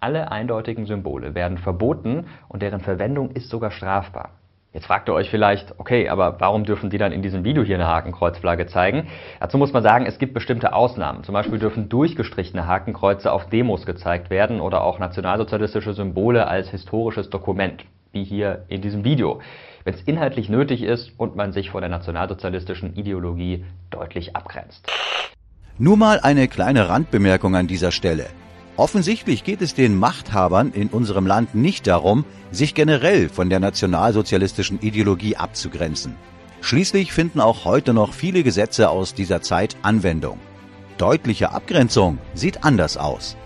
Alle 0.00 0.32
eindeutigen 0.32 0.86
Symbole 0.86 1.36
werden 1.36 1.58
verboten 1.58 2.26
und 2.48 2.62
deren 2.62 2.80
Verwendung 2.80 3.30
ist 3.30 3.48
sogar 3.48 3.70
strafbar. 3.70 4.39
Jetzt 4.72 4.86
fragt 4.86 5.08
ihr 5.08 5.14
euch 5.14 5.30
vielleicht, 5.30 5.74
okay, 5.78 6.08
aber 6.08 6.38
warum 6.38 6.64
dürfen 6.64 6.90
die 6.90 6.98
dann 6.98 7.10
in 7.10 7.22
diesem 7.22 7.42
Video 7.42 7.64
hier 7.64 7.74
eine 7.74 7.88
Hakenkreuzflagge 7.88 8.66
zeigen? 8.66 9.08
Dazu 9.40 9.58
muss 9.58 9.72
man 9.72 9.82
sagen, 9.82 10.06
es 10.06 10.20
gibt 10.20 10.32
bestimmte 10.32 10.72
Ausnahmen. 10.72 11.24
Zum 11.24 11.32
Beispiel 11.32 11.58
dürfen 11.58 11.88
durchgestrichene 11.88 12.68
Hakenkreuze 12.68 13.32
auf 13.32 13.48
Demos 13.48 13.84
gezeigt 13.84 14.30
werden 14.30 14.60
oder 14.60 14.84
auch 14.84 15.00
nationalsozialistische 15.00 15.92
Symbole 15.92 16.46
als 16.46 16.70
historisches 16.70 17.30
Dokument, 17.30 17.84
wie 18.12 18.22
hier 18.22 18.64
in 18.68 18.80
diesem 18.80 19.02
Video, 19.02 19.40
wenn 19.82 19.94
es 19.94 20.02
inhaltlich 20.02 20.48
nötig 20.48 20.84
ist 20.84 21.10
und 21.18 21.34
man 21.34 21.52
sich 21.52 21.70
von 21.70 21.80
der 21.80 21.90
nationalsozialistischen 21.90 22.94
Ideologie 22.94 23.64
deutlich 23.90 24.36
abgrenzt. 24.36 24.88
Nur 25.78 25.96
mal 25.96 26.20
eine 26.20 26.46
kleine 26.46 26.88
Randbemerkung 26.88 27.56
an 27.56 27.66
dieser 27.66 27.90
Stelle. 27.90 28.26
Offensichtlich 28.80 29.44
geht 29.44 29.60
es 29.60 29.74
den 29.74 29.98
Machthabern 29.98 30.72
in 30.72 30.88
unserem 30.88 31.26
Land 31.26 31.54
nicht 31.54 31.86
darum, 31.86 32.24
sich 32.50 32.74
generell 32.74 33.28
von 33.28 33.50
der 33.50 33.60
nationalsozialistischen 33.60 34.80
Ideologie 34.80 35.36
abzugrenzen. 35.36 36.16
Schließlich 36.62 37.12
finden 37.12 37.42
auch 37.42 37.66
heute 37.66 37.92
noch 37.92 38.14
viele 38.14 38.42
Gesetze 38.42 38.88
aus 38.88 39.12
dieser 39.12 39.42
Zeit 39.42 39.76
Anwendung. 39.82 40.38
Deutliche 40.96 41.52
Abgrenzung 41.52 42.16
sieht 42.32 42.64
anders 42.64 42.96
aus. 42.96 43.36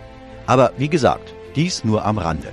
Aber 0.46 0.70
wie 0.78 0.88
gesagt, 0.88 1.34
dies 1.56 1.82
nur 1.82 2.04
am 2.04 2.18
Rande. 2.18 2.52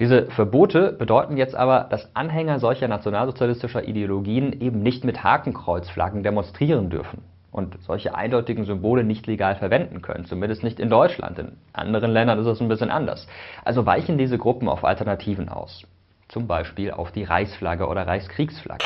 Diese 0.00 0.30
Verbote 0.30 0.96
bedeuten 0.98 1.36
jetzt 1.36 1.54
aber, 1.54 1.88
dass 1.90 2.08
Anhänger 2.16 2.58
solcher 2.58 2.88
nationalsozialistischer 2.88 3.86
Ideologien 3.86 4.58
eben 4.62 4.82
nicht 4.82 5.04
mit 5.04 5.22
Hakenkreuzflaggen 5.22 6.22
demonstrieren 6.22 6.88
dürfen 6.88 7.33
und 7.54 7.76
solche 7.86 8.16
eindeutigen 8.16 8.64
Symbole 8.64 9.04
nicht 9.04 9.28
legal 9.28 9.54
verwenden 9.54 10.02
können, 10.02 10.24
zumindest 10.24 10.64
nicht 10.64 10.80
in 10.80 10.90
Deutschland. 10.90 11.38
In 11.38 11.52
anderen 11.72 12.10
Ländern 12.10 12.40
ist 12.40 12.46
es 12.46 12.60
ein 12.60 12.66
bisschen 12.66 12.90
anders. 12.90 13.28
Also 13.64 13.86
weichen 13.86 14.18
diese 14.18 14.38
Gruppen 14.38 14.68
auf 14.68 14.84
Alternativen 14.84 15.48
aus. 15.48 15.84
Zum 16.26 16.48
Beispiel 16.48 16.90
auf 16.90 17.12
die 17.12 17.22
Reichsflagge 17.22 17.86
oder 17.86 18.08
Reichskriegsflagge. 18.08 18.84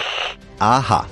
Aha. 0.58 1.06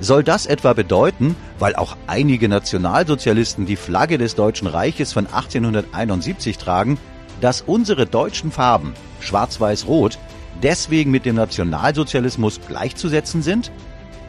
Soll 0.00 0.24
das 0.24 0.46
etwa 0.46 0.72
bedeuten, 0.72 1.36
weil 1.60 1.76
auch 1.76 1.96
einige 2.08 2.48
Nationalsozialisten 2.48 3.66
die 3.66 3.76
Flagge 3.76 4.18
des 4.18 4.34
Deutschen 4.34 4.66
Reiches 4.66 5.12
von 5.12 5.26
1871 5.26 6.58
tragen, 6.58 6.98
dass 7.40 7.62
unsere 7.62 8.06
deutschen 8.06 8.50
Farben, 8.50 8.94
schwarz-weiß-rot, 9.20 10.18
deswegen 10.60 11.12
mit 11.12 11.24
dem 11.24 11.36
Nationalsozialismus 11.36 12.60
gleichzusetzen 12.66 13.42
sind? 13.42 13.70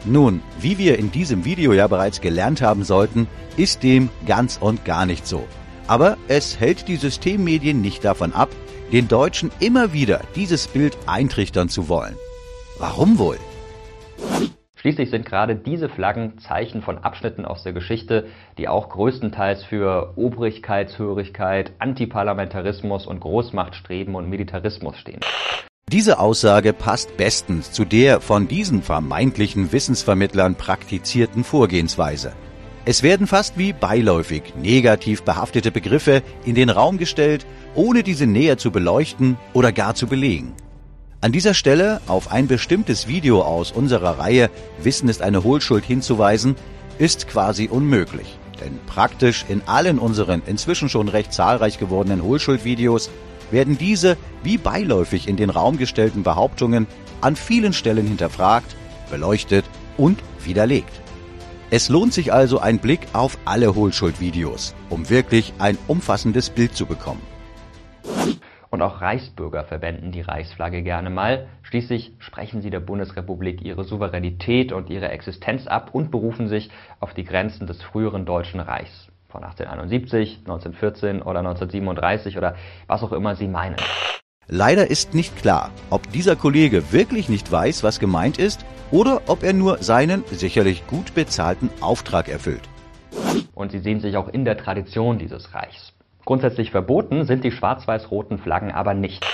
Nun, 0.04 0.40
wie 0.60 0.78
wir 0.78 0.98
in 0.98 1.10
diesem 1.10 1.44
Video 1.44 1.72
ja 1.72 1.86
bereits 1.86 2.20
gelernt 2.20 2.62
haben 2.62 2.84
sollten, 2.84 3.26
ist 3.56 3.82
dem 3.82 4.08
ganz 4.26 4.56
und 4.56 4.84
gar 4.84 5.06
nicht 5.06 5.26
so. 5.26 5.44
Aber 5.86 6.16
es 6.28 6.60
hält 6.60 6.88
die 6.88 6.96
Systemmedien 6.96 7.80
nicht 7.80 8.04
davon 8.04 8.32
ab, 8.32 8.48
den 8.92 9.08
Deutschen 9.08 9.50
immer 9.60 9.92
wieder 9.92 10.20
dieses 10.34 10.68
Bild 10.68 10.96
eintrichtern 11.06 11.68
zu 11.68 11.88
wollen. 11.88 12.14
Warum 12.78 13.18
wohl? 13.18 13.38
Schließlich 14.76 15.10
sind 15.10 15.26
gerade 15.26 15.56
diese 15.56 15.88
Flaggen 15.88 16.38
Zeichen 16.38 16.82
von 16.82 16.98
Abschnitten 16.98 17.44
aus 17.44 17.64
der 17.64 17.72
Geschichte, 17.72 18.28
die 18.58 18.68
auch 18.68 18.88
größtenteils 18.90 19.64
für 19.64 20.12
Obrigkeitshörigkeit, 20.16 21.72
Antiparlamentarismus 21.80 23.06
und 23.06 23.18
Großmachtstreben 23.18 24.14
und 24.14 24.30
Militarismus 24.30 24.96
stehen. 24.96 25.20
Diese 25.90 26.18
Aussage 26.18 26.74
passt 26.74 27.16
bestens 27.16 27.72
zu 27.72 27.86
der 27.86 28.20
von 28.20 28.46
diesen 28.46 28.82
vermeintlichen 28.82 29.72
Wissensvermittlern 29.72 30.54
praktizierten 30.54 31.44
Vorgehensweise. 31.44 32.34
Es 32.84 33.02
werden 33.02 33.26
fast 33.26 33.56
wie 33.56 33.72
beiläufig 33.72 34.52
negativ 34.60 35.22
behaftete 35.22 35.70
Begriffe 35.70 36.22
in 36.44 36.54
den 36.54 36.68
Raum 36.68 36.98
gestellt, 36.98 37.46
ohne 37.74 38.02
diese 38.02 38.26
näher 38.26 38.58
zu 38.58 38.70
beleuchten 38.70 39.38
oder 39.54 39.72
gar 39.72 39.94
zu 39.94 40.06
belegen. 40.06 40.52
An 41.22 41.32
dieser 41.32 41.54
Stelle 41.54 42.02
auf 42.06 42.30
ein 42.30 42.48
bestimmtes 42.48 43.08
Video 43.08 43.40
aus 43.40 43.72
unserer 43.72 44.18
Reihe 44.18 44.50
Wissen 44.82 45.08
ist 45.08 45.22
eine 45.22 45.42
Hohlschuld 45.42 45.86
hinzuweisen, 45.86 46.54
ist 46.98 47.28
quasi 47.28 47.66
unmöglich. 47.66 48.38
Denn 48.60 48.78
praktisch 48.86 49.46
in 49.48 49.62
allen 49.64 49.98
unseren 49.98 50.42
inzwischen 50.44 50.90
schon 50.90 51.08
recht 51.08 51.32
zahlreich 51.32 51.78
gewordenen 51.78 52.22
Hohlschuldvideos 52.22 53.08
werden 53.50 53.78
diese 53.78 54.16
wie 54.42 54.58
beiläufig 54.58 55.28
in 55.28 55.36
den 55.36 55.50
Raum 55.50 55.78
gestellten 55.78 56.22
Behauptungen 56.22 56.86
an 57.20 57.36
vielen 57.36 57.72
Stellen 57.72 58.06
hinterfragt, 58.06 58.76
beleuchtet 59.10 59.64
und 59.96 60.18
widerlegt. 60.44 61.00
Es 61.70 61.88
lohnt 61.88 62.14
sich 62.14 62.32
also 62.32 62.60
ein 62.60 62.78
Blick 62.78 63.00
auf 63.12 63.36
alle 63.44 63.74
Hohlschuldvideos, 63.74 64.74
um 64.88 65.10
wirklich 65.10 65.52
ein 65.58 65.76
umfassendes 65.86 66.50
Bild 66.50 66.74
zu 66.74 66.86
bekommen. 66.86 67.20
Und 68.70 68.82
auch 68.82 69.00
Reichsbürger 69.00 69.64
verwenden 69.64 70.12
die 70.12 70.20
Reichsflagge 70.20 70.82
gerne 70.82 71.10
mal. 71.10 71.46
Schließlich 71.62 72.12
sprechen 72.18 72.60
sie 72.62 72.70
der 72.70 72.80
Bundesrepublik 72.80 73.62
ihre 73.62 73.84
Souveränität 73.84 74.72
und 74.72 74.90
ihre 74.90 75.08
Existenz 75.08 75.66
ab 75.66 75.90
und 75.92 76.10
berufen 76.10 76.48
sich 76.48 76.70
auf 77.00 77.14
die 77.14 77.24
Grenzen 77.24 77.66
des 77.66 77.82
früheren 77.82 78.26
Deutschen 78.26 78.60
Reichs 78.60 79.07
von 79.28 79.44
1871, 79.44 80.38
1914 80.40 81.22
oder 81.22 81.40
1937 81.40 82.38
oder 82.38 82.56
was 82.86 83.02
auch 83.02 83.12
immer 83.12 83.36
sie 83.36 83.46
meinen. 83.48 83.76
Leider 84.46 84.90
ist 84.90 85.12
nicht 85.12 85.36
klar, 85.36 85.70
ob 85.90 86.10
dieser 86.12 86.34
Kollege 86.34 86.92
wirklich 86.92 87.28
nicht 87.28 87.52
weiß, 87.52 87.82
was 87.82 88.00
gemeint 88.00 88.38
ist, 88.38 88.64
oder 88.90 89.20
ob 89.26 89.42
er 89.42 89.52
nur 89.52 89.82
seinen 89.82 90.24
sicherlich 90.30 90.86
gut 90.86 91.14
bezahlten 91.14 91.68
Auftrag 91.82 92.28
erfüllt. 92.28 92.62
Und 93.54 93.72
sie 93.72 93.80
sehen 93.80 94.00
sich 94.00 94.16
auch 94.16 94.28
in 94.28 94.46
der 94.46 94.56
Tradition 94.56 95.18
dieses 95.18 95.54
Reichs. 95.54 95.92
Grundsätzlich 96.24 96.70
verboten 96.70 97.26
sind 97.26 97.44
die 97.44 97.52
schwarz-weiß-roten 97.52 98.38
Flaggen 98.38 98.72
aber 98.72 98.94
nicht. 98.94 99.26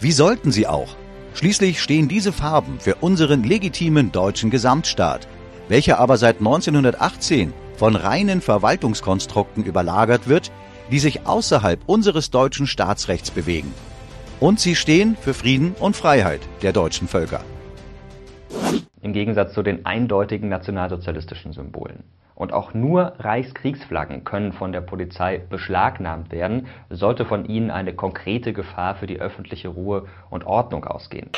Wie 0.00 0.12
sollten 0.12 0.50
sie 0.50 0.66
auch? 0.66 0.96
Schließlich 1.34 1.82
stehen 1.82 2.08
diese 2.08 2.32
Farben 2.32 2.80
für 2.80 2.94
unseren 2.94 3.44
legitimen 3.44 4.10
deutschen 4.10 4.48
Gesamtstaat, 4.48 5.28
welcher 5.68 5.98
aber 5.98 6.16
seit 6.16 6.38
1918 6.38 7.52
von 7.78 7.94
reinen 7.94 8.40
Verwaltungskonstrukten 8.40 9.64
überlagert 9.64 10.28
wird, 10.28 10.50
die 10.90 10.98
sich 10.98 11.26
außerhalb 11.26 11.80
unseres 11.86 12.30
deutschen 12.30 12.66
Staatsrechts 12.66 13.30
bewegen. 13.30 13.72
Und 14.40 14.60
sie 14.60 14.74
stehen 14.74 15.16
für 15.16 15.32
Frieden 15.32 15.74
und 15.78 15.96
Freiheit 15.96 16.40
der 16.62 16.72
deutschen 16.72 17.08
Völker. 17.08 17.40
Im 19.00 19.12
Gegensatz 19.12 19.54
zu 19.54 19.62
den 19.62 19.86
eindeutigen 19.86 20.48
nationalsozialistischen 20.48 21.52
Symbolen. 21.52 22.02
Und 22.34 22.52
auch 22.52 22.74
nur 22.74 23.14
Reichskriegsflaggen 23.18 24.24
können 24.24 24.52
von 24.52 24.72
der 24.72 24.80
Polizei 24.80 25.38
beschlagnahmt 25.38 26.30
werden, 26.30 26.66
sollte 26.88 27.24
von 27.24 27.44
ihnen 27.44 27.70
eine 27.70 27.94
konkrete 27.94 28.52
Gefahr 28.52 28.94
für 28.94 29.06
die 29.06 29.20
öffentliche 29.20 29.68
Ruhe 29.68 30.06
und 30.30 30.44
Ordnung 30.44 30.84
ausgehen. 30.84 31.30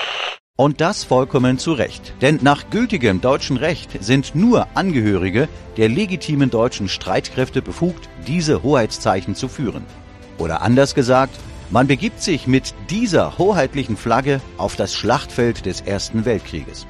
Und 0.60 0.82
das 0.82 1.04
vollkommen 1.04 1.56
zu 1.56 1.72
Recht. 1.72 2.12
Denn 2.20 2.38
nach 2.42 2.68
gültigem 2.68 3.22
deutschen 3.22 3.56
Recht 3.56 4.04
sind 4.04 4.34
nur 4.34 4.66
Angehörige 4.74 5.48
der 5.78 5.88
legitimen 5.88 6.50
deutschen 6.50 6.86
Streitkräfte 6.86 7.62
befugt, 7.62 8.10
diese 8.26 8.62
Hoheitszeichen 8.62 9.34
zu 9.34 9.48
führen. 9.48 9.86
Oder 10.36 10.60
anders 10.60 10.94
gesagt, 10.94 11.32
man 11.70 11.86
begibt 11.86 12.20
sich 12.20 12.46
mit 12.46 12.74
dieser 12.90 13.38
hoheitlichen 13.38 13.96
Flagge 13.96 14.42
auf 14.58 14.76
das 14.76 14.94
Schlachtfeld 14.94 15.64
des 15.64 15.80
Ersten 15.80 16.26
Weltkrieges. 16.26 16.86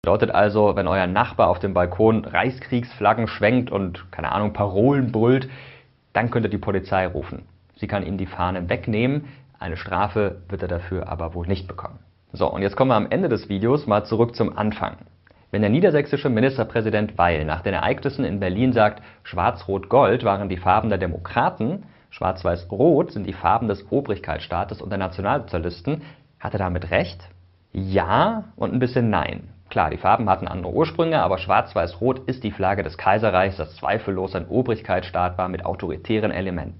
Bedeutet 0.00 0.30
also, 0.30 0.76
wenn 0.76 0.86
euer 0.86 1.08
Nachbar 1.08 1.48
auf 1.48 1.58
dem 1.58 1.74
Balkon 1.74 2.24
Reichskriegsflaggen 2.24 3.26
schwenkt 3.26 3.72
und, 3.72 4.12
keine 4.12 4.30
Ahnung, 4.30 4.52
Parolen 4.52 5.10
brüllt, 5.10 5.50
dann 6.12 6.30
könnt 6.30 6.46
ihr 6.46 6.50
die 6.50 6.58
Polizei 6.58 7.08
rufen. 7.08 7.42
Sie 7.74 7.88
kann 7.88 8.06
ihm 8.06 8.18
die 8.18 8.26
Fahne 8.26 8.68
wegnehmen, 8.68 9.24
eine 9.58 9.76
Strafe 9.76 10.42
wird 10.48 10.62
er 10.62 10.68
dafür 10.68 11.08
aber 11.08 11.34
wohl 11.34 11.48
nicht 11.48 11.66
bekommen. 11.66 11.98
So, 12.32 12.48
und 12.48 12.62
jetzt 12.62 12.76
kommen 12.76 12.90
wir 12.90 12.96
am 12.96 13.10
Ende 13.10 13.28
des 13.28 13.48
Videos 13.48 13.86
mal 13.86 14.04
zurück 14.04 14.36
zum 14.36 14.56
Anfang. 14.56 14.98
Wenn 15.50 15.62
der 15.62 15.70
niedersächsische 15.70 16.28
Ministerpräsident 16.28 17.18
Weil 17.18 17.44
nach 17.44 17.62
den 17.62 17.74
Ereignissen 17.74 18.24
in 18.24 18.38
Berlin 18.38 18.72
sagt, 18.72 19.02
Schwarz-Rot-Gold 19.24 20.22
waren 20.22 20.48
die 20.48 20.56
Farben 20.56 20.90
der 20.90 20.98
Demokraten, 20.98 21.82
Schwarz-Weiß-Rot 22.10 23.10
sind 23.10 23.26
die 23.26 23.32
Farben 23.32 23.66
des 23.66 23.90
Obrigkeitsstaates 23.90 24.80
und 24.80 24.90
der 24.90 24.98
Nationalsozialisten, 24.98 26.02
hat 26.38 26.52
er 26.52 26.60
damit 26.60 26.92
recht? 26.92 27.20
Ja 27.72 28.44
und 28.54 28.72
ein 28.72 28.78
bisschen 28.78 29.10
Nein. 29.10 29.48
Klar, 29.68 29.90
die 29.90 29.98
Farben 29.98 30.30
hatten 30.30 30.46
andere 30.46 30.72
Ursprünge, 30.72 31.20
aber 31.20 31.38
Schwarz-Weiß-Rot 31.38 32.28
ist 32.28 32.44
die 32.44 32.52
Flagge 32.52 32.84
des 32.84 32.96
Kaiserreichs, 32.96 33.56
das 33.56 33.74
zweifellos 33.74 34.36
ein 34.36 34.46
Obrigkeitsstaat 34.48 35.36
war 35.36 35.48
mit 35.48 35.64
autoritären 35.64 36.30
Elementen. 36.30 36.78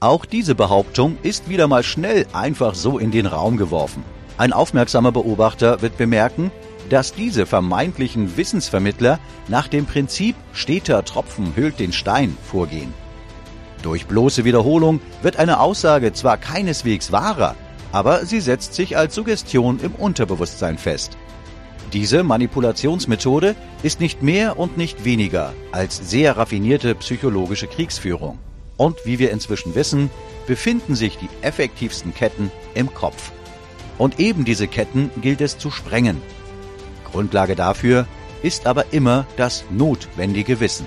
Auch 0.00 0.26
diese 0.26 0.54
Behauptung 0.54 1.18
ist 1.22 1.48
wieder 1.48 1.66
mal 1.66 1.82
schnell 1.82 2.26
einfach 2.32 2.74
so 2.74 2.98
in 2.98 3.10
den 3.10 3.26
Raum 3.26 3.58
geworfen. 3.58 4.02
Ein 4.40 4.54
aufmerksamer 4.54 5.12
Beobachter 5.12 5.82
wird 5.82 5.98
bemerken, 5.98 6.50
dass 6.88 7.12
diese 7.12 7.44
vermeintlichen 7.44 8.38
Wissensvermittler 8.38 9.18
nach 9.48 9.68
dem 9.68 9.84
Prinzip 9.84 10.34
steter 10.54 11.04
Tropfen 11.04 11.52
hüllt 11.56 11.78
den 11.78 11.92
Stein 11.92 12.34
vorgehen. 12.42 12.94
Durch 13.82 14.06
bloße 14.06 14.46
Wiederholung 14.46 15.02
wird 15.20 15.36
eine 15.36 15.60
Aussage 15.60 16.14
zwar 16.14 16.38
keineswegs 16.38 17.12
wahrer, 17.12 17.54
aber 17.92 18.24
sie 18.24 18.40
setzt 18.40 18.72
sich 18.72 18.96
als 18.96 19.14
Suggestion 19.14 19.78
im 19.78 19.92
Unterbewusstsein 19.92 20.78
fest. 20.78 21.18
Diese 21.92 22.22
Manipulationsmethode 22.22 23.56
ist 23.82 24.00
nicht 24.00 24.22
mehr 24.22 24.58
und 24.58 24.78
nicht 24.78 25.04
weniger 25.04 25.52
als 25.70 26.08
sehr 26.08 26.38
raffinierte 26.38 26.94
psychologische 26.94 27.66
Kriegsführung. 27.66 28.38
Und 28.78 29.04
wie 29.04 29.18
wir 29.18 29.32
inzwischen 29.32 29.74
wissen, 29.74 30.08
befinden 30.46 30.94
sich 30.94 31.18
die 31.18 31.28
effektivsten 31.42 32.14
Ketten 32.14 32.50
im 32.72 32.94
Kopf. 32.94 33.32
Und 34.00 34.18
eben 34.18 34.46
diese 34.46 34.66
Ketten 34.66 35.10
gilt 35.20 35.42
es 35.42 35.58
zu 35.58 35.70
sprengen. 35.70 36.22
Grundlage 37.12 37.54
dafür 37.54 38.06
ist 38.42 38.66
aber 38.66 38.94
immer 38.94 39.26
das 39.36 39.64
notwendige 39.68 40.58
Wissen. 40.58 40.86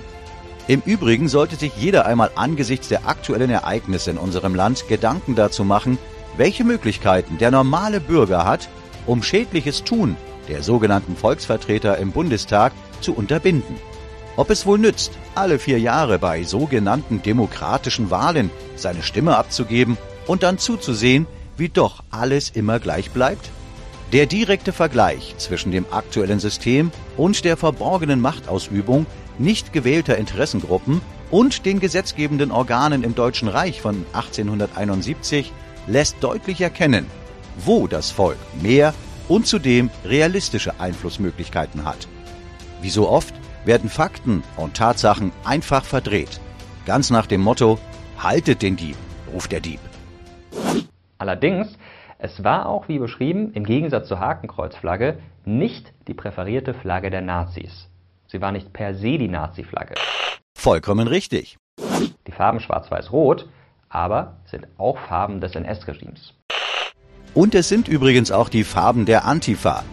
Im 0.66 0.82
Übrigen 0.84 1.28
sollte 1.28 1.54
sich 1.54 1.76
jeder 1.76 2.06
einmal 2.06 2.32
angesichts 2.34 2.88
der 2.88 3.06
aktuellen 3.06 3.50
Ereignisse 3.50 4.10
in 4.10 4.18
unserem 4.18 4.56
Land 4.56 4.88
Gedanken 4.88 5.36
dazu 5.36 5.62
machen, 5.62 5.96
welche 6.36 6.64
Möglichkeiten 6.64 7.38
der 7.38 7.52
normale 7.52 8.00
Bürger 8.00 8.44
hat, 8.44 8.68
um 9.06 9.22
schädliches 9.22 9.84
Tun 9.84 10.16
der 10.48 10.64
sogenannten 10.64 11.14
Volksvertreter 11.14 11.98
im 11.98 12.10
Bundestag 12.10 12.72
zu 13.00 13.14
unterbinden. 13.14 13.76
Ob 14.36 14.50
es 14.50 14.66
wohl 14.66 14.80
nützt, 14.80 15.12
alle 15.36 15.60
vier 15.60 15.78
Jahre 15.78 16.18
bei 16.18 16.42
sogenannten 16.42 17.22
demokratischen 17.22 18.10
Wahlen 18.10 18.50
seine 18.74 19.04
Stimme 19.04 19.36
abzugeben 19.36 19.98
und 20.26 20.42
dann 20.42 20.58
zuzusehen, 20.58 21.28
wie 21.56 21.68
doch 21.68 22.02
alles 22.10 22.50
immer 22.50 22.78
gleich 22.78 23.10
bleibt? 23.10 23.50
Der 24.12 24.26
direkte 24.26 24.72
Vergleich 24.72 25.34
zwischen 25.38 25.72
dem 25.72 25.86
aktuellen 25.90 26.40
System 26.40 26.90
und 27.16 27.44
der 27.44 27.56
verborgenen 27.56 28.20
Machtausübung 28.20 29.06
nicht 29.38 29.72
gewählter 29.72 30.16
Interessengruppen 30.16 31.00
und 31.30 31.66
den 31.66 31.80
gesetzgebenden 31.80 32.52
Organen 32.52 33.02
im 33.02 33.14
Deutschen 33.14 33.48
Reich 33.48 33.80
von 33.80 34.06
1871 34.12 35.52
lässt 35.86 36.16
deutlich 36.20 36.60
erkennen, 36.60 37.06
wo 37.64 37.86
das 37.86 38.10
Volk 38.10 38.38
mehr 38.60 38.94
und 39.28 39.46
zudem 39.46 39.90
realistische 40.04 40.78
Einflussmöglichkeiten 40.78 41.84
hat. 41.84 42.06
Wie 42.82 42.90
so 42.90 43.08
oft 43.08 43.34
werden 43.64 43.88
Fakten 43.88 44.42
und 44.56 44.74
Tatsachen 44.76 45.32
einfach 45.44 45.84
verdreht. 45.84 46.40
Ganz 46.86 47.10
nach 47.10 47.26
dem 47.26 47.40
Motto, 47.40 47.78
haltet 48.18 48.62
den 48.62 48.76
Dieb, 48.76 48.96
ruft 49.32 49.52
der 49.52 49.60
Dieb. 49.60 49.80
Allerdings, 51.18 51.76
es 52.18 52.42
war 52.42 52.66
auch, 52.66 52.88
wie 52.88 52.98
beschrieben, 52.98 53.52
im 53.52 53.64
Gegensatz 53.64 54.08
zur 54.08 54.20
Hakenkreuzflagge 54.20 55.18
nicht 55.44 55.92
die 56.08 56.14
präferierte 56.14 56.74
Flagge 56.74 57.10
der 57.10 57.22
Nazis. 57.22 57.88
Sie 58.26 58.40
war 58.40 58.52
nicht 58.52 58.72
per 58.72 58.94
se 58.94 59.18
die 59.18 59.28
Nazi-Flagge. 59.28 59.94
Vollkommen 60.56 61.06
richtig. 61.06 61.56
Die 62.26 62.32
Farben 62.32 62.60
Schwarz-Weiß-Rot 62.60 63.48
aber 63.88 64.38
sind 64.46 64.66
auch 64.76 64.98
Farben 64.98 65.40
des 65.40 65.54
NS-Regimes. 65.54 66.34
Und 67.32 67.54
es 67.54 67.68
sind 67.68 67.86
übrigens 67.88 68.32
auch 68.32 68.48
die 68.48 68.64
Farben 68.64 69.06
der 69.06 69.24
Antifa. 69.24 69.84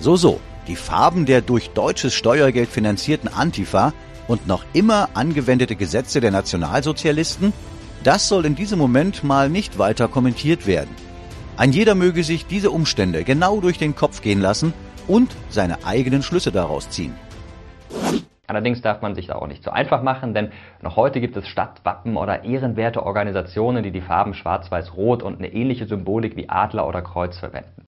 So, 0.00 0.16
so, 0.16 0.40
die 0.66 0.76
Farben 0.76 1.24
der 1.24 1.40
durch 1.40 1.70
deutsches 1.70 2.14
Steuergeld 2.14 2.68
finanzierten 2.68 3.28
Antifa 3.28 3.92
und 4.26 4.46
noch 4.46 4.64
immer 4.74 5.08
angewendete 5.14 5.76
Gesetze 5.76 6.20
der 6.20 6.30
Nationalsozialisten, 6.30 7.52
das 8.04 8.28
soll 8.28 8.44
in 8.46 8.54
diesem 8.54 8.78
Moment 8.78 9.24
mal 9.24 9.48
nicht 9.48 9.78
weiter 9.78 10.08
kommentiert 10.08 10.66
werden. 10.66 10.94
Ein 11.56 11.72
jeder 11.72 11.94
möge 11.94 12.22
sich 12.22 12.46
diese 12.46 12.70
Umstände 12.70 13.24
genau 13.24 13.60
durch 13.60 13.78
den 13.78 13.96
Kopf 13.96 14.22
gehen 14.22 14.40
lassen 14.40 14.72
und 15.08 15.34
seine 15.48 15.84
eigenen 15.84 16.22
Schlüsse 16.22 16.52
daraus 16.52 16.88
ziehen. 16.90 17.14
Allerdings 18.46 18.80
darf 18.80 19.02
man 19.02 19.14
sich 19.14 19.26
da 19.26 19.34
auch 19.34 19.46
nicht 19.46 19.62
so 19.62 19.70
einfach 19.70 20.02
machen, 20.02 20.32
denn 20.32 20.52
noch 20.80 20.96
heute 20.96 21.20
gibt 21.20 21.36
es 21.36 21.46
Stadtwappen 21.46 22.16
oder 22.16 22.44
ehrenwerte 22.44 23.04
Organisationen, 23.04 23.82
die 23.82 23.90
die 23.90 24.00
Farben 24.00 24.32
Schwarz-Weiß-Rot 24.32 25.22
und 25.22 25.38
eine 25.38 25.52
ähnliche 25.52 25.86
Symbolik 25.86 26.34
wie 26.34 26.48
Adler 26.48 26.88
oder 26.88 27.02
Kreuz 27.02 27.36
verwenden. 27.36 27.84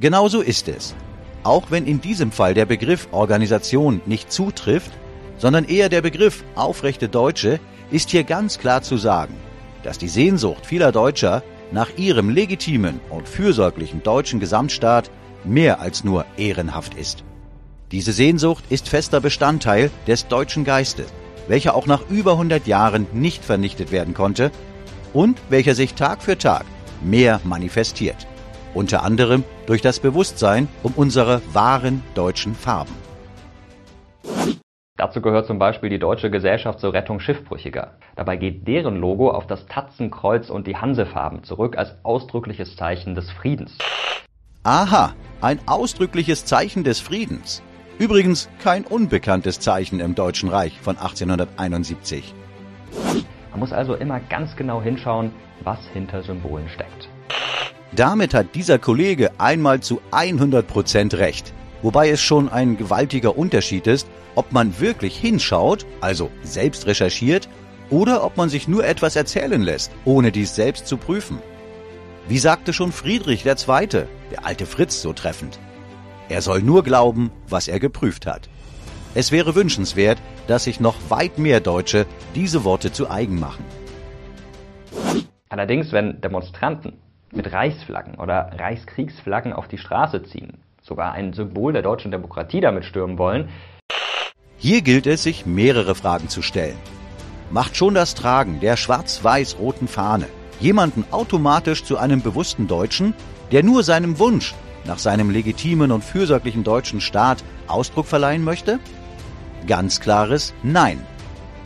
Genau 0.00 0.28
so 0.28 0.40
ist 0.40 0.66
es. 0.68 0.96
Auch 1.44 1.70
wenn 1.70 1.86
in 1.86 2.00
diesem 2.00 2.32
Fall 2.32 2.54
der 2.54 2.66
Begriff 2.66 3.08
Organisation 3.12 4.00
nicht 4.06 4.32
zutrifft, 4.32 4.90
sondern 5.36 5.64
eher 5.64 5.88
der 5.88 6.02
Begriff 6.02 6.42
aufrechte 6.56 7.08
Deutsche, 7.08 7.60
ist 7.90 8.10
hier 8.10 8.24
ganz 8.24 8.58
klar 8.58 8.82
zu 8.82 8.96
sagen, 8.96 9.34
dass 9.82 9.98
die 9.98 10.08
Sehnsucht 10.08 10.66
vieler 10.66 10.92
Deutscher 10.92 11.42
nach 11.70 11.90
ihrem 11.96 12.30
legitimen 12.30 13.00
und 13.10 13.28
fürsorglichen 13.28 14.02
deutschen 14.02 14.40
Gesamtstaat 14.40 15.10
mehr 15.44 15.80
als 15.80 16.04
nur 16.04 16.24
ehrenhaft 16.36 16.94
ist. 16.94 17.24
Diese 17.92 18.12
Sehnsucht 18.12 18.64
ist 18.68 18.88
fester 18.88 19.20
Bestandteil 19.20 19.90
des 20.06 20.28
deutschen 20.28 20.64
Geistes, 20.64 21.12
welcher 21.46 21.74
auch 21.74 21.86
nach 21.86 22.08
über 22.10 22.32
100 22.32 22.66
Jahren 22.66 23.06
nicht 23.12 23.44
vernichtet 23.44 23.90
werden 23.92 24.14
konnte 24.14 24.50
und 25.12 25.38
welcher 25.48 25.74
sich 25.74 25.94
Tag 25.94 26.22
für 26.22 26.36
Tag 26.36 26.66
mehr 27.02 27.40
manifestiert. 27.44 28.26
Unter 28.74 29.02
anderem 29.02 29.44
durch 29.66 29.80
das 29.80 30.00
Bewusstsein 30.00 30.68
um 30.82 30.92
unsere 30.96 31.40
wahren 31.52 32.02
deutschen 32.14 32.54
Farben. 32.54 33.07
Dazu 34.98 35.20
gehört 35.20 35.46
zum 35.46 35.60
Beispiel 35.60 35.90
die 35.90 36.00
Deutsche 36.00 36.28
Gesellschaft 36.28 36.80
zur 36.80 36.92
Rettung 36.92 37.20
Schiffbrüchiger. 37.20 37.92
Dabei 38.16 38.36
geht 38.36 38.66
deren 38.66 38.96
Logo 38.96 39.30
auf 39.30 39.46
das 39.46 39.64
Tatzenkreuz 39.66 40.50
und 40.50 40.66
die 40.66 40.76
Hansefarben 40.76 41.44
zurück 41.44 41.78
als 41.78 41.94
ausdrückliches 42.02 42.74
Zeichen 42.74 43.14
des 43.14 43.30
Friedens. 43.30 43.78
Aha, 44.64 45.14
ein 45.40 45.60
ausdrückliches 45.66 46.46
Zeichen 46.46 46.82
des 46.82 46.98
Friedens. 46.98 47.62
Übrigens 48.00 48.48
kein 48.60 48.84
unbekanntes 48.84 49.60
Zeichen 49.60 50.00
im 50.00 50.16
Deutschen 50.16 50.48
Reich 50.48 50.80
von 50.80 50.96
1871. 50.98 52.34
Man 53.52 53.60
muss 53.60 53.72
also 53.72 53.94
immer 53.94 54.18
ganz 54.18 54.56
genau 54.56 54.82
hinschauen, 54.82 55.30
was 55.62 55.78
hinter 55.92 56.24
Symbolen 56.24 56.68
steckt. 56.68 57.08
Damit 57.92 58.34
hat 58.34 58.56
dieser 58.56 58.80
Kollege 58.80 59.30
einmal 59.38 59.78
zu 59.78 60.00
100 60.10 60.66
Prozent 60.66 61.14
recht. 61.14 61.52
Wobei 61.82 62.10
es 62.10 62.20
schon 62.20 62.48
ein 62.48 62.76
gewaltiger 62.76 63.38
Unterschied 63.38 63.86
ist, 63.86 64.08
ob 64.38 64.52
man 64.52 64.78
wirklich 64.78 65.18
hinschaut, 65.18 65.84
also 66.00 66.30
selbst 66.42 66.86
recherchiert, 66.86 67.48
oder 67.90 68.22
ob 68.22 68.36
man 68.36 68.48
sich 68.48 68.68
nur 68.68 68.86
etwas 68.86 69.16
erzählen 69.16 69.60
lässt, 69.60 69.90
ohne 70.04 70.30
dies 70.30 70.54
selbst 70.54 70.86
zu 70.86 70.96
prüfen. 70.96 71.38
Wie 72.28 72.38
sagte 72.38 72.72
schon 72.72 72.92
Friedrich 72.92 73.44
II., 73.44 73.88
der 73.88 74.44
alte 74.44 74.64
Fritz 74.64 75.02
so 75.02 75.12
treffend, 75.12 75.58
er 76.28 76.40
soll 76.40 76.62
nur 76.62 76.84
glauben, 76.84 77.32
was 77.48 77.66
er 77.66 77.80
geprüft 77.80 78.26
hat. 78.26 78.48
Es 79.16 79.32
wäre 79.32 79.56
wünschenswert, 79.56 80.18
dass 80.46 80.64
sich 80.64 80.78
noch 80.78 80.94
weit 81.08 81.38
mehr 81.38 81.58
Deutsche 81.58 82.06
diese 82.36 82.62
Worte 82.62 82.92
zu 82.92 83.10
eigen 83.10 83.40
machen. 83.40 83.64
Allerdings, 85.48 85.90
wenn 85.90 86.20
Demonstranten 86.20 86.92
mit 87.32 87.52
Reichsflaggen 87.52 88.14
oder 88.14 88.52
Reichskriegsflaggen 88.56 89.52
auf 89.52 89.66
die 89.66 89.78
Straße 89.78 90.22
ziehen, 90.22 90.58
sogar 90.80 91.12
ein 91.12 91.32
Symbol 91.32 91.72
der 91.72 91.82
deutschen 91.82 92.12
Demokratie 92.12 92.60
damit 92.60 92.84
stürmen 92.84 93.18
wollen, 93.18 93.48
hier 94.58 94.82
gilt 94.82 95.06
es, 95.06 95.22
sich 95.22 95.46
mehrere 95.46 95.94
Fragen 95.94 96.28
zu 96.28 96.42
stellen. 96.42 96.76
Macht 97.50 97.76
schon 97.76 97.94
das 97.94 98.14
Tragen 98.14 98.60
der 98.60 98.76
schwarz-weiß-roten 98.76 99.88
Fahne 99.88 100.26
jemanden 100.60 101.04
automatisch 101.12 101.84
zu 101.84 101.96
einem 101.96 102.20
bewussten 102.20 102.66
Deutschen, 102.66 103.14
der 103.52 103.62
nur 103.62 103.82
seinem 103.84 104.18
Wunsch 104.18 104.54
nach 104.84 104.98
seinem 104.98 105.30
legitimen 105.30 105.92
und 105.92 106.02
fürsorglichen 106.02 106.64
deutschen 106.64 107.00
Staat 107.00 107.44
Ausdruck 107.68 108.06
verleihen 108.06 108.42
möchte? 108.42 108.80
Ganz 109.66 110.00
klares 110.00 110.54
Nein. 110.62 111.04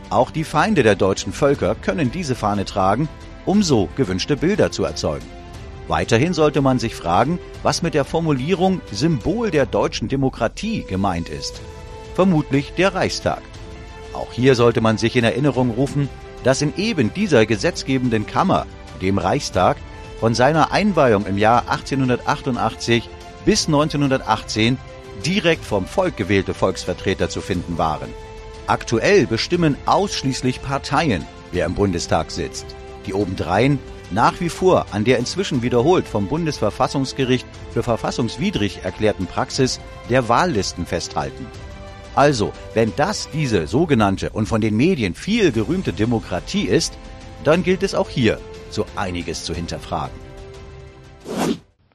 Auch 0.09 0.29
die 0.29 0.43
Feinde 0.43 0.83
der 0.83 0.95
deutschen 0.95 1.33
Völker 1.33 1.73
können 1.75 2.11
diese 2.11 2.35
Fahne 2.35 2.65
tragen, 2.65 3.09
um 3.45 3.63
so 3.63 3.89
gewünschte 3.95 4.37
Bilder 4.37 4.71
zu 4.71 4.83
erzeugen. 4.83 5.25
Weiterhin 5.87 6.33
sollte 6.33 6.61
man 6.61 6.79
sich 6.79 6.95
fragen, 6.95 7.39
was 7.63 7.81
mit 7.81 7.93
der 7.93 8.05
Formulierung 8.05 8.81
Symbol 8.91 9.51
der 9.51 9.65
deutschen 9.65 10.07
Demokratie 10.07 10.85
gemeint 10.87 11.29
ist. 11.29 11.61
Vermutlich 12.15 12.73
der 12.73 12.93
Reichstag. 12.93 13.41
Auch 14.13 14.31
hier 14.31 14.55
sollte 14.55 14.81
man 14.81 14.97
sich 14.97 15.15
in 15.15 15.23
Erinnerung 15.23 15.71
rufen, 15.71 16.09
dass 16.43 16.61
in 16.61 16.73
eben 16.77 17.13
dieser 17.13 17.45
gesetzgebenden 17.45 18.25
Kammer, 18.25 18.65
dem 19.01 19.17
Reichstag, 19.17 19.77
von 20.19 20.35
seiner 20.35 20.71
Einweihung 20.71 21.25
im 21.25 21.37
Jahr 21.37 21.69
1888 21.69 23.09
bis 23.45 23.65
1918 23.67 24.77
direkt 25.25 25.65
vom 25.65 25.85
Volk 25.85 26.15
gewählte 26.17 26.53
Volksvertreter 26.53 27.29
zu 27.29 27.41
finden 27.41 27.77
waren. 27.77 28.09
Aktuell 28.67 29.25
bestimmen 29.25 29.75
ausschließlich 29.85 30.61
Parteien, 30.61 31.25
wer 31.51 31.65
im 31.65 31.75
Bundestag 31.75 32.31
sitzt, 32.31 32.65
die 33.05 33.13
obendrein 33.13 33.79
nach 34.11 34.39
wie 34.39 34.49
vor 34.49 34.85
an 34.91 35.03
der 35.03 35.17
inzwischen 35.17 35.61
wiederholt 35.61 36.07
vom 36.07 36.27
Bundesverfassungsgericht 36.27 37.47
für 37.73 37.83
verfassungswidrig 37.83 38.81
erklärten 38.83 39.25
Praxis 39.25 39.79
der 40.09 40.29
Wahllisten 40.29 40.85
festhalten. 40.85 41.47
Also, 42.15 42.53
wenn 42.75 42.93
das 42.95 43.29
diese 43.31 43.65
sogenannte 43.65 44.29
und 44.29 44.45
von 44.47 44.61
den 44.61 44.77
Medien 44.77 45.15
viel 45.15 45.51
gerühmte 45.51 45.93
Demokratie 45.93 46.63
ist, 46.63 46.97
dann 47.43 47.63
gilt 47.63 47.81
es 47.81 47.95
auch 47.95 48.09
hier 48.09 48.37
so 48.69 48.85
einiges 48.95 49.43
zu 49.45 49.53
hinterfragen. 49.53 50.15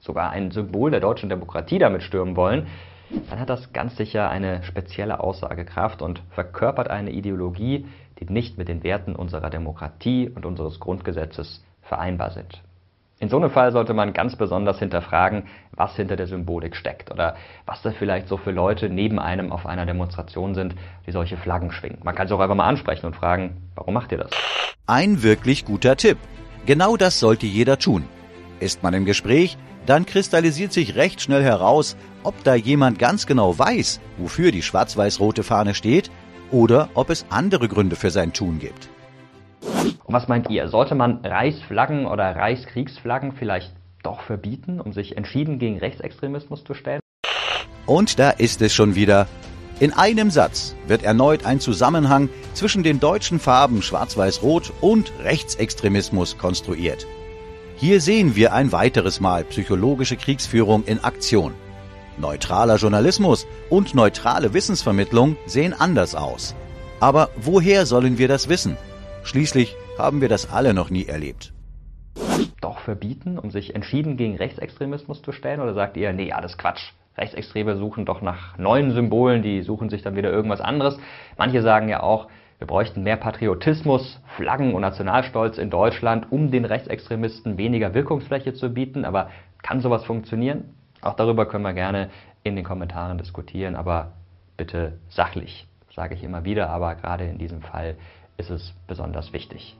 Sogar 0.00 0.30
ein 0.30 0.50
Symbol 0.50 0.90
der 0.90 1.00
deutschen 1.00 1.28
Demokratie 1.28 1.78
damit 1.78 2.02
stürmen 2.02 2.34
wollen, 2.34 2.66
dann 3.30 3.40
hat 3.40 3.48
das 3.48 3.72
ganz 3.72 3.96
sicher 3.96 4.28
eine 4.28 4.62
spezielle 4.64 5.20
Aussagekraft 5.20 6.02
und 6.02 6.22
verkörpert 6.30 6.90
eine 6.90 7.10
Ideologie, 7.10 7.86
die 8.18 8.32
nicht 8.32 8.58
mit 8.58 8.68
den 8.68 8.82
Werten 8.82 9.14
unserer 9.14 9.50
Demokratie 9.50 10.28
und 10.28 10.44
unseres 10.44 10.80
Grundgesetzes 10.80 11.64
vereinbar 11.82 12.32
sind. 12.32 12.62
In 13.20 13.28
so 13.28 13.36
einem 13.36 13.50
Fall 13.50 13.72
sollte 13.72 13.94
man 13.94 14.12
ganz 14.12 14.36
besonders 14.36 14.78
hinterfragen, 14.78 15.48
was 15.72 15.96
hinter 15.96 16.14
der 16.14 16.28
Symbolik 16.28 16.76
steckt 16.76 17.10
oder 17.10 17.34
was 17.66 17.82
da 17.82 17.90
vielleicht 17.90 18.28
so 18.28 18.36
für 18.36 18.52
Leute 18.52 18.88
neben 18.88 19.18
einem 19.18 19.50
auf 19.50 19.66
einer 19.66 19.86
Demonstration 19.86 20.54
sind, 20.54 20.76
die 21.04 21.10
solche 21.10 21.36
Flaggen 21.36 21.72
schwingen. 21.72 21.98
Man 22.04 22.14
kann 22.14 22.26
es 22.26 22.32
auch 22.32 22.38
einfach 22.38 22.54
mal 22.54 22.68
ansprechen 22.68 23.06
und 23.06 23.16
fragen, 23.16 23.56
warum 23.74 23.94
macht 23.94 24.12
ihr 24.12 24.18
das? 24.18 24.30
Ein 24.86 25.24
wirklich 25.24 25.64
guter 25.64 25.96
Tipp. 25.96 26.16
Genau 26.64 26.96
das 26.96 27.18
sollte 27.18 27.46
jeder 27.46 27.78
tun. 27.80 28.04
Ist 28.60 28.84
man 28.84 28.94
im 28.94 29.04
Gespräch, 29.04 29.58
dann 29.84 30.06
kristallisiert 30.06 30.72
sich 30.72 30.94
recht 30.94 31.20
schnell 31.20 31.42
heraus, 31.42 31.96
ob 32.22 32.44
da 32.44 32.54
jemand 32.54 33.00
ganz 33.00 33.26
genau 33.26 33.58
weiß, 33.58 34.00
wofür 34.18 34.52
die 34.52 34.62
schwarz-weiß-rote 34.62 35.42
Fahne 35.42 35.74
steht, 35.74 36.10
oder 36.52 36.88
ob 36.94 37.10
es 37.10 37.26
andere 37.30 37.66
Gründe 37.66 37.96
für 37.96 38.10
sein 38.10 38.32
Tun 38.32 38.60
gibt. 38.60 38.88
Und 39.62 40.14
was 40.14 40.28
meint 40.28 40.48
ihr? 40.50 40.68
Sollte 40.68 40.94
man 40.94 41.24
Reichsflaggen 41.24 42.06
oder 42.06 42.34
Reichskriegsflaggen 42.34 43.32
vielleicht 43.32 43.72
doch 44.02 44.20
verbieten, 44.22 44.80
um 44.80 44.92
sich 44.92 45.16
entschieden 45.16 45.58
gegen 45.58 45.78
Rechtsextremismus 45.78 46.64
zu 46.64 46.74
stellen? 46.74 47.00
Und 47.86 48.18
da 48.18 48.30
ist 48.30 48.62
es 48.62 48.74
schon 48.74 48.94
wieder. 48.94 49.26
In 49.80 49.92
einem 49.92 50.30
Satz 50.30 50.74
wird 50.86 51.04
erneut 51.04 51.46
ein 51.46 51.60
Zusammenhang 51.60 52.28
zwischen 52.52 52.82
den 52.82 52.98
deutschen 52.98 53.38
Farben 53.38 53.80
Schwarz-Weiß-Rot 53.80 54.72
und 54.80 55.12
Rechtsextremismus 55.22 56.36
konstruiert. 56.36 57.06
Hier 57.76 58.00
sehen 58.00 58.34
wir 58.34 58.52
ein 58.52 58.72
weiteres 58.72 59.20
Mal 59.20 59.44
psychologische 59.44 60.16
Kriegsführung 60.16 60.84
in 60.84 61.04
Aktion. 61.04 61.54
Neutraler 62.16 62.74
Journalismus 62.76 63.46
und 63.70 63.94
neutrale 63.94 64.52
Wissensvermittlung 64.52 65.36
sehen 65.46 65.72
anders 65.72 66.16
aus. 66.16 66.56
Aber 66.98 67.30
woher 67.36 67.86
sollen 67.86 68.18
wir 68.18 68.26
das 68.26 68.48
wissen? 68.48 68.76
Schließlich 69.28 69.76
haben 69.98 70.22
wir 70.22 70.30
das 70.30 70.50
alle 70.50 70.72
noch 70.72 70.88
nie 70.88 71.04
erlebt. 71.04 71.52
Doch 72.62 72.78
verbieten, 72.78 73.38
um 73.38 73.50
sich 73.50 73.74
entschieden 73.74 74.16
gegen 74.16 74.36
Rechtsextremismus 74.36 75.20
zu 75.20 75.32
stellen? 75.32 75.60
Oder 75.60 75.74
sagt 75.74 75.98
ihr, 75.98 76.14
nee, 76.14 76.32
alles 76.32 76.56
Quatsch? 76.56 76.92
Rechtsextreme 77.14 77.76
suchen 77.76 78.06
doch 78.06 78.22
nach 78.22 78.56
neuen 78.56 78.92
Symbolen, 78.92 79.42
die 79.42 79.60
suchen 79.60 79.90
sich 79.90 80.00
dann 80.00 80.16
wieder 80.16 80.32
irgendwas 80.32 80.62
anderes. 80.62 80.98
Manche 81.36 81.60
sagen 81.60 81.90
ja 81.90 82.02
auch, 82.02 82.28
wir 82.56 82.66
bräuchten 82.66 83.02
mehr 83.02 83.18
Patriotismus, 83.18 84.18
Flaggen 84.34 84.72
und 84.72 84.80
Nationalstolz 84.80 85.58
in 85.58 85.68
Deutschland, 85.68 86.32
um 86.32 86.50
den 86.50 86.64
Rechtsextremisten 86.64 87.58
weniger 87.58 87.92
Wirkungsfläche 87.92 88.54
zu 88.54 88.70
bieten. 88.70 89.04
Aber 89.04 89.28
kann 89.62 89.82
sowas 89.82 90.04
funktionieren? 90.04 90.74
Auch 91.02 91.16
darüber 91.16 91.44
können 91.44 91.64
wir 91.64 91.74
gerne 91.74 92.08
in 92.44 92.56
den 92.56 92.64
Kommentaren 92.64 93.18
diskutieren, 93.18 93.76
aber 93.76 94.12
bitte 94.56 94.96
sachlich, 95.10 95.68
sage 95.94 96.14
ich 96.14 96.24
immer 96.24 96.46
wieder, 96.46 96.70
aber 96.70 96.94
gerade 96.94 97.24
in 97.24 97.36
diesem 97.36 97.60
Fall 97.60 97.96
ist 98.38 98.50
es 98.50 98.72
besonders 98.86 99.32
wichtig. 99.32 99.76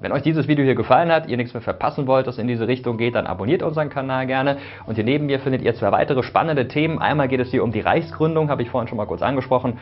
Wenn 0.00 0.12
euch 0.12 0.22
dieses 0.22 0.48
Video 0.48 0.64
hier 0.64 0.74
gefallen 0.74 1.12
hat, 1.12 1.28
ihr 1.28 1.36
nichts 1.36 1.52
mehr 1.52 1.60
verpassen 1.60 2.06
wollt, 2.06 2.26
das 2.26 2.38
in 2.38 2.48
diese 2.48 2.66
Richtung 2.66 2.96
geht, 2.96 3.14
dann 3.14 3.26
abonniert 3.26 3.62
unseren 3.62 3.90
Kanal 3.90 4.26
gerne. 4.26 4.56
Und 4.86 4.94
hier 4.94 5.04
neben 5.04 5.26
mir 5.26 5.40
findet 5.40 5.60
ihr 5.60 5.74
zwei 5.74 5.92
weitere 5.92 6.22
spannende 6.22 6.68
Themen. 6.68 6.98
Einmal 6.98 7.28
geht 7.28 7.40
es 7.40 7.50
hier 7.50 7.62
um 7.62 7.70
die 7.70 7.80
Reichsgründung, 7.80 8.48
habe 8.48 8.62
ich 8.62 8.70
vorhin 8.70 8.88
schon 8.88 8.96
mal 8.96 9.06
kurz 9.06 9.20
angesprochen. 9.20 9.78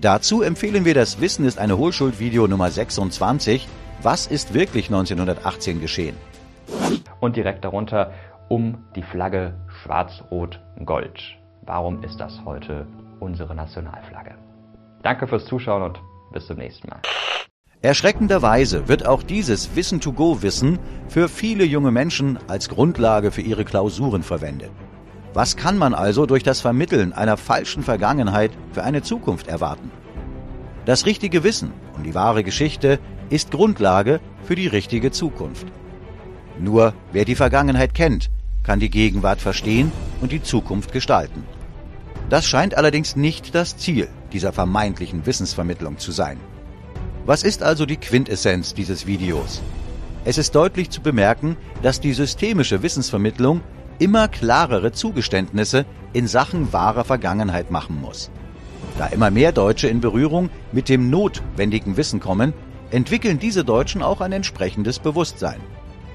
Dazu 0.00 0.42
empfehlen 0.42 0.84
wir 0.84 0.94
das 0.94 1.20
Wissen 1.20 1.44
ist 1.44 1.58
eine 1.58 1.78
Hohlschuld 1.78 2.18
Video 2.18 2.48
Nummer 2.48 2.68
26. 2.68 3.68
Was 4.02 4.26
ist 4.26 4.54
wirklich 4.54 4.86
1918 4.86 5.80
geschehen? 5.80 6.16
Und 7.20 7.36
direkt 7.36 7.64
darunter 7.64 8.12
um 8.48 8.78
die 8.96 9.02
Flagge 9.02 9.54
Schwarz-Rot-Gold. 9.82 11.20
Warum 11.62 12.02
ist 12.02 12.18
das 12.18 12.40
heute 12.44 12.86
unsere 13.20 13.54
Nationalflagge? 13.54 14.34
Danke 15.02 15.28
fürs 15.28 15.44
Zuschauen 15.44 15.82
und 15.82 16.00
bis 16.32 16.46
zum 16.46 16.58
nächsten 16.58 16.88
Mal. 16.88 17.00
Erschreckenderweise 17.80 18.88
wird 18.88 19.06
auch 19.06 19.22
dieses 19.22 19.76
Wissen-to-go-Wissen 19.76 20.80
für 21.08 21.28
viele 21.28 21.64
junge 21.64 21.92
Menschen 21.92 22.38
als 22.48 22.68
Grundlage 22.68 23.30
für 23.30 23.40
ihre 23.40 23.64
Klausuren 23.64 24.24
verwendet. 24.24 24.72
Was 25.32 25.56
kann 25.56 25.78
man 25.78 25.94
also 25.94 26.26
durch 26.26 26.42
das 26.42 26.60
Vermitteln 26.60 27.12
einer 27.12 27.36
falschen 27.36 27.84
Vergangenheit 27.84 28.50
für 28.72 28.82
eine 28.82 29.02
Zukunft 29.02 29.46
erwarten? 29.46 29.92
Das 30.86 31.06
richtige 31.06 31.44
Wissen 31.44 31.70
und 31.96 32.04
die 32.04 32.14
wahre 32.14 32.42
Geschichte 32.42 32.98
ist 33.30 33.52
Grundlage 33.52 34.20
für 34.42 34.56
die 34.56 34.66
richtige 34.66 35.12
Zukunft. 35.12 35.66
Nur 36.58 36.94
wer 37.12 37.24
die 37.24 37.36
Vergangenheit 37.36 37.94
kennt, 37.94 38.30
kann 38.64 38.80
die 38.80 38.90
Gegenwart 38.90 39.40
verstehen 39.40 39.92
und 40.20 40.32
die 40.32 40.42
Zukunft 40.42 40.92
gestalten. 40.92 41.44
Das 42.28 42.46
scheint 42.46 42.76
allerdings 42.76 43.14
nicht 43.14 43.54
das 43.54 43.76
Ziel 43.76 44.08
dieser 44.32 44.52
vermeintlichen 44.52 45.26
Wissensvermittlung 45.26 45.98
zu 45.98 46.12
sein. 46.12 46.38
Was 47.26 47.42
ist 47.42 47.62
also 47.62 47.86
die 47.86 47.96
Quintessenz 47.96 48.74
dieses 48.74 49.06
Videos? 49.06 49.60
Es 50.24 50.38
ist 50.38 50.54
deutlich 50.54 50.90
zu 50.90 51.00
bemerken, 51.00 51.56
dass 51.82 52.00
die 52.00 52.12
systemische 52.12 52.82
Wissensvermittlung 52.82 53.60
immer 53.98 54.28
klarere 54.28 54.92
Zugeständnisse 54.92 55.84
in 56.12 56.26
Sachen 56.26 56.72
wahrer 56.72 57.04
Vergangenheit 57.04 57.70
machen 57.70 58.00
muss. 58.00 58.30
Da 58.98 59.06
immer 59.06 59.30
mehr 59.30 59.52
Deutsche 59.52 59.88
in 59.88 60.00
Berührung 60.00 60.50
mit 60.72 60.88
dem 60.88 61.10
notwendigen 61.10 61.96
Wissen 61.96 62.20
kommen, 62.20 62.52
entwickeln 62.90 63.38
diese 63.38 63.64
Deutschen 63.64 64.02
auch 64.02 64.20
ein 64.20 64.32
entsprechendes 64.32 64.98
Bewusstsein. 64.98 65.60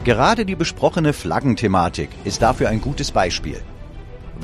Gerade 0.03 0.45
die 0.45 0.55
besprochene 0.55 1.13
Flaggenthematik 1.13 2.09
ist 2.25 2.41
dafür 2.41 2.69
ein 2.69 2.81
gutes 2.81 3.11
Beispiel. 3.11 3.61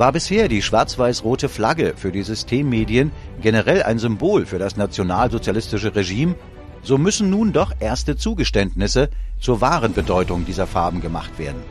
War 0.00 0.12
bisher 0.12 0.48
die 0.48 0.62
schwarz-weiß-rote 0.62 1.50
Flagge 1.50 1.92
für 1.94 2.10
die 2.10 2.22
Systemmedien 2.22 3.12
generell 3.42 3.82
ein 3.82 3.98
Symbol 3.98 4.46
für 4.46 4.58
das 4.58 4.78
nationalsozialistische 4.78 5.94
Regime, 5.94 6.36
so 6.82 6.96
müssen 6.96 7.28
nun 7.28 7.52
doch 7.52 7.74
erste 7.80 8.16
Zugeständnisse 8.16 9.10
zur 9.38 9.60
wahren 9.60 9.92
Bedeutung 9.92 10.46
dieser 10.46 10.66
Farben 10.66 11.02
gemacht 11.02 11.38
werden. 11.38 11.62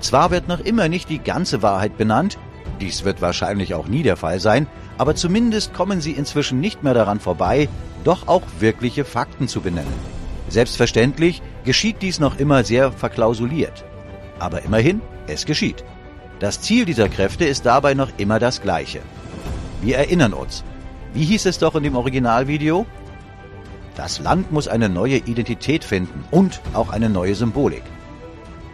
Zwar 0.00 0.30
wird 0.30 0.48
noch 0.48 0.60
immer 0.60 0.90
nicht 0.90 1.08
die 1.08 1.18
ganze 1.18 1.62
Wahrheit 1.62 1.96
benannt, 1.96 2.36
dies 2.78 3.04
wird 3.04 3.22
wahrscheinlich 3.22 3.72
auch 3.72 3.88
nie 3.88 4.02
der 4.02 4.18
Fall 4.18 4.38
sein, 4.38 4.66
aber 4.98 5.14
zumindest 5.14 5.72
kommen 5.72 6.02
sie 6.02 6.12
inzwischen 6.12 6.60
nicht 6.60 6.82
mehr 6.82 6.92
daran 6.92 7.20
vorbei, 7.20 7.70
doch 8.04 8.28
auch 8.28 8.42
wirkliche 8.60 9.06
Fakten 9.06 9.48
zu 9.48 9.62
benennen. 9.62 9.94
Selbstverständlich 10.50 11.40
geschieht 11.64 12.02
dies 12.02 12.20
noch 12.20 12.38
immer 12.38 12.64
sehr 12.64 12.92
verklausuliert. 12.92 13.86
Aber 14.38 14.60
immerhin, 14.60 15.00
es 15.26 15.46
geschieht. 15.46 15.84
Das 16.40 16.60
Ziel 16.60 16.84
dieser 16.84 17.08
Kräfte 17.08 17.44
ist 17.44 17.66
dabei 17.66 17.94
noch 17.94 18.10
immer 18.16 18.38
das 18.38 18.62
gleiche. 18.62 19.00
Wir 19.82 19.98
erinnern 19.98 20.32
uns. 20.32 20.62
Wie 21.12 21.24
hieß 21.24 21.46
es 21.46 21.58
doch 21.58 21.74
in 21.74 21.82
dem 21.82 21.96
Originalvideo? 21.96 22.86
Das 23.96 24.20
Land 24.20 24.52
muss 24.52 24.68
eine 24.68 24.88
neue 24.88 25.16
Identität 25.16 25.82
finden 25.82 26.24
und 26.30 26.60
auch 26.74 26.90
eine 26.90 27.08
neue 27.08 27.34
Symbolik. 27.34 27.82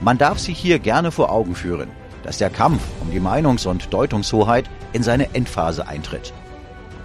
Man 0.01 0.19
darf 0.19 0.39
sich 0.39 0.59
hier 0.59 0.79
gerne 0.79 1.11
vor 1.11 1.33
Augen 1.33 1.55
führen, 1.55 1.89
dass 2.23 2.37
der 2.37 2.51
Kampf 2.51 2.83
um 3.01 3.11
die 3.11 3.21
Meinungs- 3.21 3.67
und 3.67 3.93
Deutungshoheit 3.95 4.69
in 4.93 5.03
seine 5.03 5.35
Endphase 5.35 5.89
eintritt. 5.89 6.35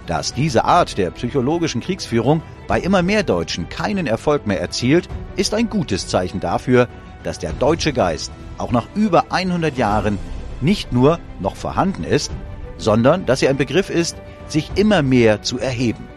Dass 0.06 0.34
diese 0.34 0.64
Art 0.64 0.98
der 0.98 1.10
psychologischen 1.12 1.80
Kriegsführung 1.80 2.42
bei 2.66 2.80
immer 2.80 3.02
mehr 3.02 3.22
Deutschen 3.22 3.70
keinen 3.70 4.06
Erfolg 4.06 4.46
mehr 4.46 4.60
erzielt, 4.60 5.08
ist 5.36 5.54
ein 5.54 5.70
gutes 5.70 6.08
Zeichen 6.08 6.40
dafür, 6.40 6.88
dass 7.22 7.38
der 7.38 7.52
deutsche 7.54 7.94
Geist 7.94 8.32
auch 8.58 8.72
nach 8.72 8.88
über 8.94 9.26
100 9.30 9.78
Jahren 9.78 10.18
nicht 10.60 10.92
nur 10.92 11.18
noch 11.40 11.56
vorhanden 11.56 12.04
ist, 12.04 12.30
sondern 12.76 13.26
dass 13.26 13.42
er 13.42 13.50
ein 13.50 13.56
Begriff 13.56 13.90
ist, 13.90 14.16
sich 14.48 14.72
immer 14.74 15.02
mehr 15.02 15.42
zu 15.42 15.58
erheben. 15.58 16.08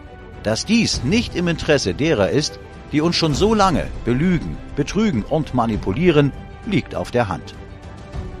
Dass 0.42 0.64
dies 0.64 1.04
nicht 1.04 1.34
im 1.36 1.48
Interesse 1.48 1.94
derer 1.94 2.30
ist, 2.30 2.58
die 2.92 3.00
uns 3.00 3.16
schon 3.16 3.34
so 3.34 3.54
lange 3.54 3.86
belügen, 4.04 4.56
betrügen 4.76 5.22
und 5.22 5.54
manipulieren, 5.54 6.32
liegt 6.66 6.94
auf 6.94 7.10
der 7.10 7.28
Hand. 7.28 7.54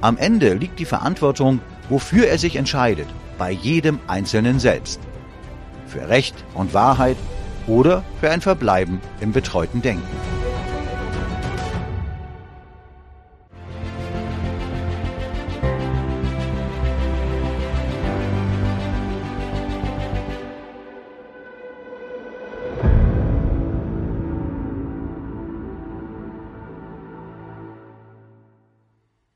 Am 0.00 0.16
Ende 0.18 0.54
liegt 0.54 0.78
die 0.78 0.84
Verantwortung, 0.84 1.60
wofür 1.88 2.26
er 2.28 2.38
sich 2.38 2.56
entscheidet, 2.56 3.08
bei 3.38 3.50
jedem 3.50 4.00
Einzelnen 4.06 4.58
selbst. 4.58 5.00
Für 5.86 6.08
Recht 6.08 6.34
und 6.54 6.74
Wahrheit 6.74 7.16
oder 7.66 8.04
für 8.20 8.30
ein 8.30 8.40
Verbleiben 8.40 9.00
im 9.20 9.32
betreuten 9.32 9.82
Denken. 9.82 10.43